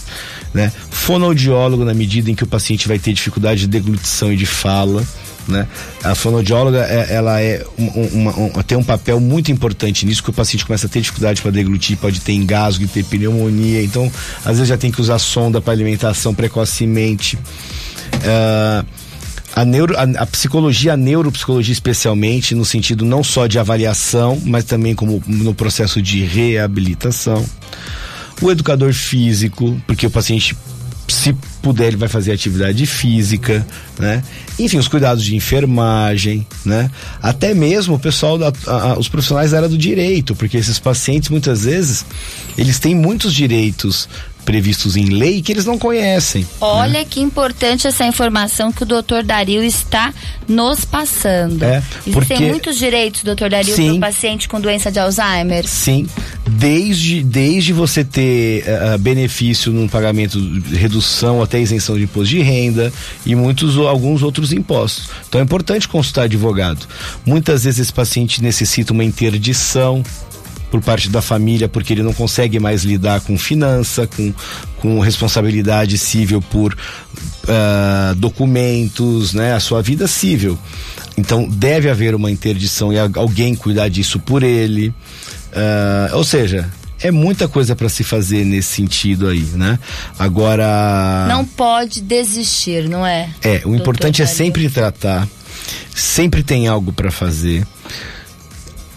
Né? 0.53 0.71
Fonoaudiólogo, 0.91 1.83
na 1.83 1.93
medida 1.93 2.29
em 2.29 2.35
que 2.35 2.43
o 2.43 2.47
paciente 2.47 2.87
vai 2.87 2.99
ter 2.99 3.13
dificuldade 3.13 3.61
de 3.61 3.67
deglutição 3.67 4.31
e 4.31 4.35
de 4.35 4.45
fala 4.45 5.03
né? 5.49 5.67
A 6.03 6.15
fonoaudióloga, 6.15 6.85
é, 6.85 7.13
ela 7.13 7.41
é 7.41 7.65
uma, 7.77 8.31
uma, 8.31 8.63
tem 8.63 8.77
um 8.77 8.83
papel 8.83 9.19
muito 9.19 9.51
importante 9.51 10.05
nisso, 10.05 10.23
que 10.23 10.29
o 10.29 10.33
paciente 10.33 10.65
começa 10.65 10.87
a 10.87 10.89
ter 10.89 11.01
dificuldade 11.01 11.41
para 11.41 11.51
deglutir, 11.51 11.97
pode 11.97 12.21
ter 12.21 12.33
engasgo, 12.33 12.87
ter 12.87 13.03
pneumonia, 13.03 13.83
então 13.83 14.11
às 14.45 14.57
vezes 14.57 14.67
já 14.67 14.77
tem 14.77 14.91
que 14.91 15.01
usar 15.01 15.19
sonda 15.19 15.59
para 15.59 15.73
alimentação 15.73 16.33
precocemente. 16.33 17.37
Uh, 18.15 18.85
a, 19.55 19.65
neuro, 19.65 19.95
a, 19.97 20.03
a, 20.03 20.25
psicologia, 20.25 20.93
a 20.93 20.97
neuropsicologia 20.97 21.73
especialmente, 21.73 22.55
no 22.55 22.63
sentido 22.63 23.03
não 23.03 23.23
só 23.23 23.47
de 23.47 23.59
avaliação, 23.59 24.39
mas 24.45 24.63
também 24.63 24.95
como 24.95 25.21
no 25.27 25.53
processo 25.53 26.01
de 26.01 26.23
reabilitação. 26.23 27.45
O 28.41 28.49
educador 28.49 28.93
físico, 28.93 29.79
porque 29.85 30.07
o 30.07 30.09
paciente 30.09 30.55
se 31.13 31.33
puder, 31.61 31.87
ele 31.87 31.97
vai 31.97 32.09
fazer 32.09 32.31
atividade 32.31 32.85
física, 32.85 33.65
né? 33.97 34.23
Enfim, 34.57 34.77
os 34.77 34.87
cuidados 34.87 35.23
de 35.23 35.35
enfermagem, 35.35 36.45
né? 36.65 36.89
Até 37.21 37.53
mesmo 37.53 37.95
o 37.95 37.99
pessoal, 37.99 38.37
da, 38.37 38.51
a, 38.67 38.97
os 38.97 39.07
profissionais 39.07 39.51
da 39.51 39.57
área 39.57 39.69
do 39.69 39.77
direito, 39.77 40.35
porque 40.35 40.57
esses 40.57 40.79
pacientes 40.79 41.29
muitas 41.29 41.65
vezes 41.65 42.05
eles 42.57 42.79
têm 42.79 42.95
muitos 42.95 43.33
direitos 43.33 44.07
previstos 44.49 44.97
em 44.97 45.05
lei 45.05 45.43
que 45.43 45.51
eles 45.51 45.65
não 45.65 45.77
conhecem. 45.77 46.43
Olha 46.59 46.99
né? 46.99 47.05
que 47.07 47.19
importante 47.19 47.85
essa 47.85 48.03
informação 48.05 48.71
que 48.71 48.81
o 48.81 48.85
doutor 48.85 49.21
Dario 49.21 49.63
está 49.63 50.11
nos 50.47 50.83
passando. 50.83 51.63
É, 51.63 51.83
porque... 52.11 52.33
Existem 52.33 52.49
muitos 52.49 52.75
direitos, 52.75 53.23
doutor 53.23 53.49
Dario, 53.49 53.75
para 53.75 53.93
o 53.93 53.99
paciente 53.99 54.49
com 54.49 54.59
doença 54.59 54.91
de 54.91 54.97
Alzheimer? 54.97 55.67
Sim, 55.67 56.07
desde, 56.49 57.23
desde 57.23 57.71
você 57.73 58.03
ter 58.03 58.63
uh, 58.63 58.97
benefício 58.97 59.71
no 59.71 59.87
pagamento, 59.87 60.39
redução 60.71 61.41
até 61.41 61.59
isenção 61.61 61.95
de 61.95 62.03
imposto 62.03 62.29
de 62.29 62.41
renda 62.41 62.91
e 63.25 63.35
muitos 63.35 63.77
alguns 63.77 64.23
outros 64.23 64.51
impostos. 64.51 65.09
Então 65.27 65.39
é 65.39 65.43
importante 65.43 65.87
consultar 65.87 66.23
advogado. 66.23 66.87
Muitas 67.25 67.63
vezes 67.63 67.79
esse 67.79 67.93
paciente 67.93 68.41
necessita 68.41 68.93
uma 68.93 69.03
interdição 69.03 70.03
por 70.69 70.81
parte 70.81 71.09
da 71.09 71.21
família, 71.21 71.67
porque 71.67 71.93
ele 71.93 72.03
não 72.03 72.13
consegue 72.13 72.59
mais 72.59 72.83
lidar 72.83 73.21
com 73.21 73.37
finança, 73.37 74.07
com, 74.07 74.33
com 74.77 74.99
responsabilidade 74.99 75.97
civil 75.97 76.41
por 76.41 76.73
uh, 76.73 78.15
documentos, 78.15 79.33
né, 79.33 79.53
a 79.53 79.59
sua 79.59 79.81
vida 79.81 80.07
civil. 80.07 80.57
Então 81.17 81.47
deve 81.49 81.89
haver 81.89 82.15
uma 82.15 82.31
interdição 82.31 82.93
e 82.93 82.97
alguém 82.97 83.55
cuidar 83.55 83.89
disso 83.89 84.19
por 84.19 84.43
ele. 84.43 84.93
Uh, 85.51 86.15
ou 86.15 86.23
seja, 86.23 86.69
é 87.01 87.11
muita 87.11 87.47
coisa 87.47 87.75
para 87.75 87.89
se 87.89 88.03
fazer 88.03 88.45
nesse 88.45 88.75
sentido 88.75 89.27
aí, 89.27 89.41
né? 89.53 89.79
Agora. 90.17 91.25
Não 91.27 91.45
pode 91.45 92.01
desistir, 92.01 92.89
não 92.89 93.05
é? 93.05 93.29
É, 93.41 93.61
o 93.65 93.75
importante 93.75 94.21
é 94.21 94.25
sempre 94.25 94.69
tratar, 94.69 95.27
sempre 95.93 96.43
tem 96.43 96.67
algo 96.67 96.91
para 96.91 97.11
fazer 97.11 97.65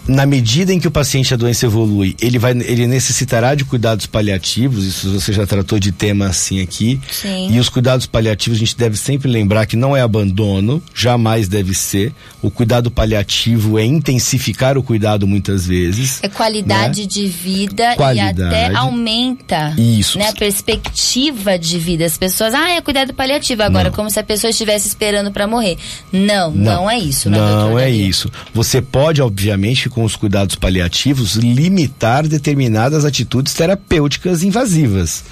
na 0.07 0.25
medida 0.25 0.73
em 0.73 0.79
que 0.79 0.87
o 0.87 0.91
paciente 0.91 1.33
a 1.33 1.37
doença 1.37 1.65
evolui, 1.65 2.15
ele 2.21 2.37
vai 2.37 2.51
ele 2.51 2.87
necessitará 2.87 3.55
de 3.55 3.65
cuidados 3.65 4.05
paliativos, 4.05 4.85
isso 4.85 5.11
você 5.11 5.31
já 5.31 5.45
tratou 5.45 5.79
de 5.79 5.91
tema 5.91 6.27
assim 6.27 6.61
aqui. 6.61 6.99
Sim. 7.11 7.49
E 7.51 7.59
os 7.59 7.69
cuidados 7.69 8.05
paliativos 8.05 8.57
a 8.57 8.59
gente 8.59 8.77
deve 8.77 8.97
sempre 8.97 9.29
lembrar 9.29 9.65
que 9.65 9.75
não 9.75 9.95
é 9.95 10.01
abandono, 10.01 10.81
jamais 10.93 11.47
deve 11.47 11.73
ser. 11.73 12.13
O 12.41 12.51
cuidado 12.51 12.91
paliativo 12.91 13.79
é 13.79 13.85
intensificar 13.85 14.77
o 14.77 14.83
cuidado 14.83 15.27
muitas 15.27 15.65
vezes. 15.65 16.19
É 16.21 16.27
qualidade 16.27 17.01
né? 17.01 17.07
de 17.07 17.27
vida 17.27 17.95
qualidade. 17.95 18.41
e 18.41 18.43
até 18.43 18.75
aumenta 18.75 19.73
isso. 19.77 20.19
Né, 20.19 20.27
a 20.27 20.33
perspectiva 20.33 21.57
de 21.57 21.79
vida. 21.79 22.05
As 22.05 22.17
pessoas, 22.17 22.53
ah, 22.53 22.71
é 22.71 22.81
cuidado 22.81 23.13
paliativo 23.13 23.63
agora, 23.63 23.89
não. 23.89 23.95
como 23.95 24.09
se 24.09 24.19
a 24.19 24.23
pessoa 24.23 24.51
estivesse 24.51 24.87
esperando 24.87 25.31
para 25.31 25.47
morrer. 25.47 25.77
Não, 26.11 26.51
não, 26.51 26.75
não, 26.75 26.89
é 26.89 26.99
isso, 26.99 27.29
né, 27.29 27.37
Não 27.37 27.79
é 27.79 27.89
isso. 27.89 28.31
Você 28.53 28.81
pode, 28.81 29.21
obviamente, 29.21 29.89
com 29.93 30.03
os 30.03 30.15
cuidados 30.15 30.55
paliativos, 30.55 31.35
limitar 31.35 32.27
determinadas 32.27 33.05
atitudes 33.05 33.53
terapêuticas 33.53 34.43
invasivas, 34.43 35.23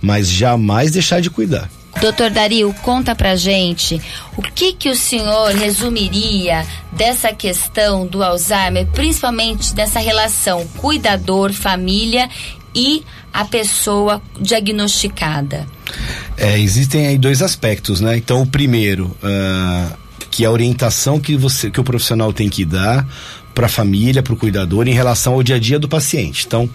mas 0.00 0.28
jamais 0.30 0.90
deixar 0.90 1.20
de 1.20 1.30
cuidar. 1.30 1.68
Doutor 2.00 2.30
Dario, 2.30 2.72
conta 2.82 3.14
pra 3.16 3.34
gente 3.34 4.00
o 4.36 4.42
que 4.42 4.72
que 4.72 4.88
o 4.88 4.94
senhor 4.94 5.52
resumiria 5.52 6.64
dessa 6.92 7.32
questão 7.32 8.06
do 8.06 8.22
Alzheimer, 8.22 8.86
principalmente 8.86 9.74
dessa 9.74 9.98
relação 9.98 10.66
cuidador-família 10.78 12.28
e 12.74 13.02
a 13.32 13.44
pessoa 13.44 14.22
diagnosticada? 14.40 15.66
É, 16.36 16.58
existem 16.58 17.06
aí 17.06 17.18
dois 17.18 17.42
aspectos, 17.42 18.00
né? 18.00 18.16
Então, 18.16 18.42
o 18.42 18.46
primeiro, 18.46 19.06
uh, 19.22 19.96
que 20.30 20.44
é 20.44 20.46
a 20.46 20.50
orientação 20.50 21.20
que, 21.20 21.36
você, 21.36 21.70
que 21.70 21.80
o 21.80 21.84
profissional 21.84 22.32
tem 22.32 22.48
que 22.48 22.64
dar 22.64 23.06
para 23.54 23.66
a 23.66 23.68
família, 23.68 24.22
para 24.22 24.32
o 24.32 24.36
cuidador 24.36 24.88
em 24.88 24.92
relação 24.92 25.34
ao 25.34 25.42
dia 25.42 25.56
a 25.56 25.58
dia 25.58 25.78
do 25.78 25.88
paciente. 25.88 26.44
Então, 26.46 26.68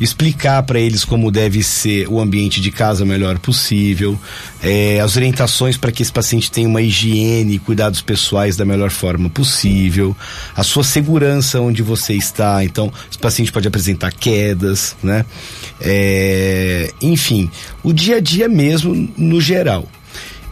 explicar 0.00 0.62
para 0.64 0.78
eles 0.78 1.04
como 1.04 1.30
deve 1.30 1.62
ser 1.62 2.08
o 2.08 2.20
ambiente 2.20 2.60
de 2.60 2.70
casa 2.70 3.04
o 3.04 3.06
melhor 3.06 3.38
possível, 3.38 4.18
é, 4.62 5.00
as 5.00 5.16
orientações 5.16 5.76
para 5.76 5.92
que 5.92 6.02
esse 6.02 6.12
paciente 6.12 6.50
tenha 6.50 6.68
uma 6.68 6.82
higiene 6.82 7.54
e 7.54 7.58
cuidados 7.58 8.00
pessoais 8.00 8.56
da 8.56 8.64
melhor 8.64 8.90
forma 8.90 9.28
possível, 9.30 10.16
a 10.54 10.62
sua 10.62 10.84
segurança 10.84 11.60
onde 11.60 11.82
você 11.82 12.14
está. 12.14 12.64
Então, 12.64 12.92
esse 13.10 13.18
paciente 13.18 13.52
pode 13.52 13.68
apresentar 13.68 14.12
quedas, 14.12 14.96
né? 15.02 15.24
É, 15.80 16.92
enfim, 17.00 17.50
o 17.82 17.92
dia 17.92 18.16
a 18.16 18.20
dia 18.20 18.48
mesmo 18.48 19.08
no 19.16 19.40
geral. 19.40 19.88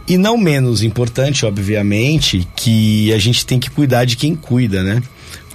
E 0.07 0.17
não 0.17 0.37
menos 0.37 0.83
importante, 0.83 1.45
obviamente, 1.45 2.47
que 2.55 3.11
a 3.13 3.17
gente 3.17 3.45
tem 3.45 3.59
que 3.59 3.69
cuidar 3.69 4.05
de 4.05 4.15
quem 4.15 4.35
cuida, 4.35 4.83
né? 4.83 5.01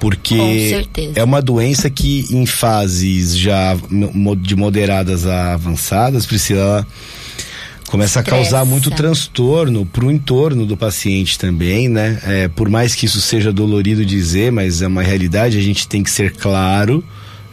porque 0.01 0.87
é 1.15 1.23
uma 1.23 1.43
doença 1.43 1.91
que 1.91 2.27
em 2.31 2.47
fases 2.47 3.37
já 3.37 3.77
de 4.39 4.57
moderadas 4.57 5.27
a 5.27 5.53
avançadas, 5.53 6.25
Priscila, 6.25 6.87
começa 7.87 8.21
a 8.21 8.23
causar 8.23 8.65
muito 8.65 8.91
transtorno 8.91 9.85
para 9.85 10.07
o 10.07 10.11
entorno 10.11 10.65
do 10.65 10.77
paciente 10.77 11.39
também, 11.39 11.89
né? 11.89 12.19
É, 12.25 12.49
por 12.49 12.71
mais 12.71 12.95
que 12.95 13.05
isso 13.05 13.21
seja 13.21 13.53
dolorido 13.53 14.05
dizer, 14.05 14.51
mas 14.51 14.81
é 14.81 14.87
uma 14.87 15.03
realidade, 15.03 15.59
a 15.59 15.63
gente 15.63 15.87
tem 15.87 16.03
que 16.03 16.11
ser 16.11 16.33
claro. 16.33 17.05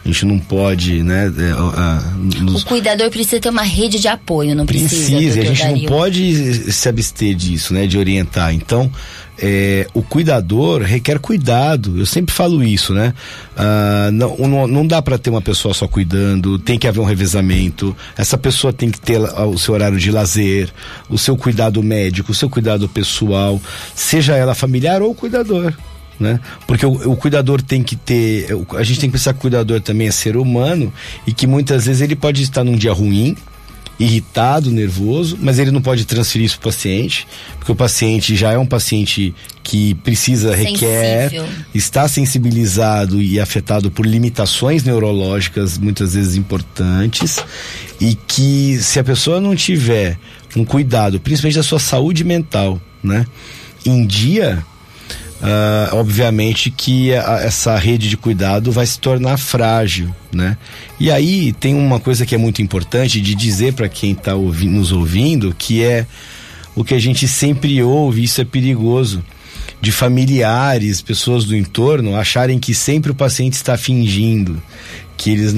A 0.08 0.10
gente 0.10 0.24
não 0.24 0.38
pode, 0.38 1.02
né? 1.02 1.26
É, 1.26 2.40
nos... 2.40 2.62
O 2.62 2.66
cuidador 2.66 3.10
precisa 3.10 3.38
ter 3.38 3.50
uma 3.50 3.62
rede 3.62 4.00
de 4.00 4.08
apoio, 4.08 4.56
não 4.56 4.64
precisa? 4.64 5.16
Precisa, 5.16 5.40
a 5.40 5.44
gente 5.44 5.62
Dario. 5.62 5.82
não 5.82 5.84
pode 5.84 6.72
se 6.72 6.88
abster 6.88 7.34
disso, 7.34 7.74
né? 7.74 7.86
De 7.86 7.98
orientar. 7.98 8.54
Então, 8.54 8.90
é, 9.38 9.86
o 9.92 10.02
cuidador 10.02 10.80
requer 10.80 11.18
cuidado. 11.18 11.98
Eu 11.98 12.06
sempre 12.06 12.34
falo 12.34 12.64
isso, 12.64 12.94
né? 12.94 13.12
Ah, 13.54 14.08
não, 14.10 14.34
não, 14.38 14.66
não 14.66 14.86
dá 14.86 15.02
para 15.02 15.18
ter 15.18 15.28
uma 15.28 15.42
pessoa 15.42 15.74
só 15.74 15.86
cuidando, 15.86 16.58
tem 16.58 16.78
que 16.78 16.88
haver 16.88 17.00
um 17.00 17.04
revezamento. 17.04 17.94
Essa 18.16 18.38
pessoa 18.38 18.72
tem 18.72 18.90
que 18.90 18.98
ter 18.98 19.18
o 19.18 19.58
seu 19.58 19.74
horário 19.74 19.98
de 19.98 20.10
lazer, 20.10 20.70
o 21.10 21.18
seu 21.18 21.36
cuidado 21.36 21.82
médico, 21.82 22.32
o 22.32 22.34
seu 22.34 22.48
cuidado 22.48 22.88
pessoal, 22.88 23.60
seja 23.94 24.34
ela 24.34 24.54
familiar 24.54 25.02
ou 25.02 25.14
cuidador. 25.14 25.74
Né? 26.18 26.40
Porque 26.66 26.84
o, 26.84 27.12
o, 27.12 27.16
cuidador 27.16 27.62
tem 27.62 27.82
que 27.82 27.94
ter. 27.94 28.48
A 28.76 28.82
gente 28.82 28.98
tem 28.98 29.08
que 29.08 29.16
pensar 29.16 29.32
que 29.32 29.38
o 29.38 29.42
cuidador 29.42 29.80
também 29.80 30.08
é 30.08 30.10
ser 30.10 30.36
humano 30.36 30.92
e 31.26 31.32
que 31.32 31.46
muitas 31.46 31.86
vezes 31.86 32.02
ele 32.02 32.16
pode 32.16 32.42
estar 32.42 32.64
num 32.64 32.76
dia 32.76 32.92
ruim, 32.92 33.36
irritado, 33.98 34.70
nervoso, 34.70 35.36
mas 35.40 35.58
ele 35.58 35.70
não 35.70 35.80
pode 35.80 36.04
transferir 36.04 36.46
isso 36.46 36.58
para 36.58 36.68
o 36.68 36.72
paciente, 36.72 37.26
porque 37.58 37.72
o 37.72 37.74
paciente 37.74 38.36
já 38.36 38.52
é 38.52 38.58
um 38.58 38.66
paciente 38.66 39.34
que 39.62 39.94
precisa, 39.96 40.54
requer, 40.54 41.30
Sensível. 41.30 41.46
está 41.74 42.08
sensibilizado 42.08 43.20
e 43.20 43.40
afetado 43.40 43.90
por 43.90 44.06
limitações 44.06 44.84
neurológicas 44.84 45.76
muitas 45.76 46.14
vezes 46.14 46.36
importantes 46.36 47.42
e 48.00 48.14
que 48.14 48.78
se 48.80 49.00
a 49.00 49.04
pessoa 49.04 49.40
não 49.40 49.54
tiver 49.54 50.18
um 50.56 50.64
cuidado, 50.64 51.20
principalmente 51.20 51.56
da 51.56 51.62
sua 51.62 51.80
saúde 51.80 52.24
mental, 52.24 52.80
né, 53.02 53.26
em 53.84 54.06
dia, 54.06 54.64
Uh, 55.40 55.94
obviamente 55.94 56.68
que 56.68 57.14
a, 57.14 57.40
essa 57.42 57.76
rede 57.76 58.08
de 58.08 58.16
cuidado 58.16 58.72
vai 58.72 58.84
se 58.84 58.98
tornar 58.98 59.36
frágil, 59.38 60.12
né? 60.32 60.56
E 60.98 61.12
aí 61.12 61.52
tem 61.52 61.76
uma 61.76 62.00
coisa 62.00 62.26
que 62.26 62.34
é 62.34 62.38
muito 62.38 62.60
importante 62.60 63.20
de 63.20 63.36
dizer 63.36 63.72
para 63.74 63.88
quem 63.88 64.12
está 64.12 64.34
ouvi 64.34 64.66
nos 64.66 64.90
ouvindo, 64.90 65.54
que 65.56 65.84
é 65.84 66.06
o 66.74 66.82
que 66.82 66.92
a 66.92 66.98
gente 66.98 67.28
sempre 67.28 67.80
ouve, 67.80 68.24
isso 68.24 68.40
é 68.40 68.44
perigoso, 68.44 69.22
de 69.80 69.92
familiares, 69.92 71.00
pessoas 71.00 71.44
do 71.44 71.56
entorno 71.56 72.16
acharem 72.16 72.58
que 72.58 72.74
sempre 72.74 73.10
o 73.10 73.14
paciente 73.14 73.54
está 73.54 73.76
fingindo, 73.76 74.60
que 75.16 75.30
eles 75.30 75.54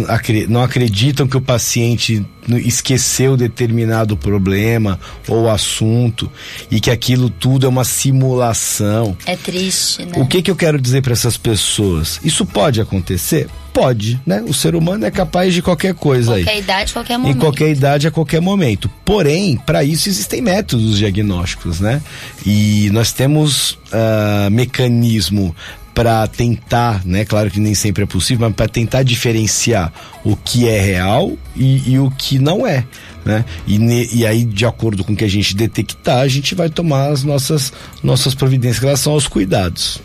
não 0.49 0.63
acreditam 0.63 1.27
que 1.27 1.37
o 1.37 1.41
paciente 1.41 2.25
esqueceu 2.49 3.37
determinado 3.37 4.17
problema 4.17 4.99
ou 5.29 5.51
assunto 5.51 6.31
e 6.71 6.81
que 6.81 6.91
aquilo 6.91 7.29
tudo 7.29 7.67
é 7.67 7.69
uma 7.69 7.85
simulação. 7.85 9.17
É 9.27 9.37
triste, 9.37 10.05
né? 10.05 10.13
O 10.17 10.27
que, 10.27 10.43
que 10.43 10.51
eu 10.51 10.57
quero 10.57 10.81
dizer 10.81 11.03
para 11.03 11.13
essas 11.13 11.37
pessoas? 11.37 12.19
Isso 12.25 12.47
pode 12.47 12.81
acontecer? 12.81 13.49
Pode, 13.73 14.21
né? 14.27 14.43
O 14.47 14.53
ser 14.53 14.75
humano 14.75 15.07
é 15.07 15.11
capaz 15.11 15.55
de 15.55 15.63
qualquer 15.63 15.95
coisa 15.95 16.33
qualquer 16.33 16.39
aí. 16.39 16.45
Qualquer 16.45 16.59
idade, 16.59 16.93
qualquer 16.93 17.19
momento. 17.19 17.37
Em 17.37 17.41
qualquer 17.41 17.71
idade, 17.71 18.07
a 18.07 18.11
qualquer 18.11 18.41
momento. 18.41 18.91
Porém, 19.05 19.57
para 19.57 19.85
isso 19.85 20.09
existem 20.09 20.43
métodos 20.43 20.99
diagnósticos, 20.99 21.81
né? 21.81 22.03
E 22.45 22.91
nós 22.93 23.13
temos 23.13 23.73
uh, 23.73 24.51
mecanismo 24.51 25.55
para 25.95 26.27
tentar, 26.27 27.05
né? 27.05 27.25
Claro 27.25 27.51
que 27.51 27.61
nem 27.61 27.75
sempre 27.75 28.05
é 28.05 28.07
possível, 28.07 28.47
mas 28.47 28.57
para 28.57 28.69
tentar 28.69 29.03
diferenciar 29.03 29.93
o 30.25 30.35
que 30.37 30.69
é 30.69 30.81
real 30.81 31.37
e, 31.55 31.93
e 31.93 31.99
o 31.99 32.11
que 32.11 32.39
não 32.39 32.67
é. 32.67 32.85
Né? 33.25 33.45
E, 33.67 33.79
ne, 33.79 34.09
e 34.13 34.27
aí, 34.27 34.45
de 34.45 34.65
acordo 34.65 35.05
com 35.05 35.13
o 35.13 35.17
que 35.17 35.25
a 35.25 35.29
gente 35.29 35.55
detectar, 35.55 36.21
a 36.21 36.29
gente 36.29 36.55
vai 36.55 36.71
tomar 36.71 37.09
as 37.09 37.23
nossas, 37.23 37.73
nossas 38.03 38.35
providências 38.35 38.83
em 38.83 38.87
relação 38.87 39.13
aos 39.13 39.29
cuidados. 39.29 40.01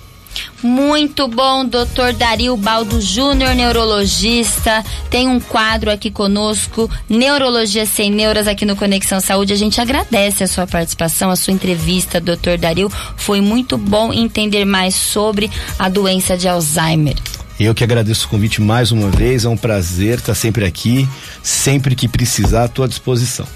Muito 0.61 1.27
bom, 1.27 1.65
doutor 1.65 2.13
Dario 2.13 2.57
Baldo 2.57 2.99
Júnior, 2.99 3.53
neurologista. 3.53 4.83
Tem 5.09 5.27
um 5.27 5.39
quadro 5.39 5.91
aqui 5.91 6.09
conosco, 6.09 6.89
Neurologia 7.09 7.85
Sem 7.85 8.11
Neuras, 8.11 8.47
aqui 8.47 8.65
no 8.65 8.75
Conexão 8.75 9.19
Saúde. 9.19 9.53
A 9.53 9.57
gente 9.57 9.79
agradece 9.79 10.43
a 10.43 10.47
sua 10.47 10.65
participação, 10.65 11.29
a 11.29 11.35
sua 11.35 11.53
entrevista, 11.53 12.19
doutor 12.19 12.57
Dario. 12.57 12.91
Foi 13.15 13.41
muito 13.41 13.77
bom 13.77 14.11
entender 14.11 14.65
mais 14.65 14.95
sobre 14.95 15.51
a 15.77 15.89
doença 15.89 16.37
de 16.37 16.47
Alzheimer. 16.47 17.15
Eu 17.59 17.73
que 17.73 17.83
agradeço 17.83 18.25
o 18.25 18.29
convite 18.29 18.61
mais 18.61 18.91
uma 18.91 19.09
vez, 19.09 19.45
é 19.45 19.49
um 19.49 19.55
prazer 19.55 20.19
estar 20.19 20.35
sempre 20.35 20.65
aqui, 20.65 21.07
sempre 21.41 21.95
que 21.95 22.07
precisar, 22.07 22.65
à 22.65 22.67
tua 22.67 22.87
disposição. 22.87 23.47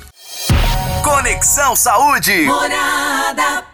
Conexão 1.04 1.76
Saúde. 1.76 2.44
Morada 2.44 3.69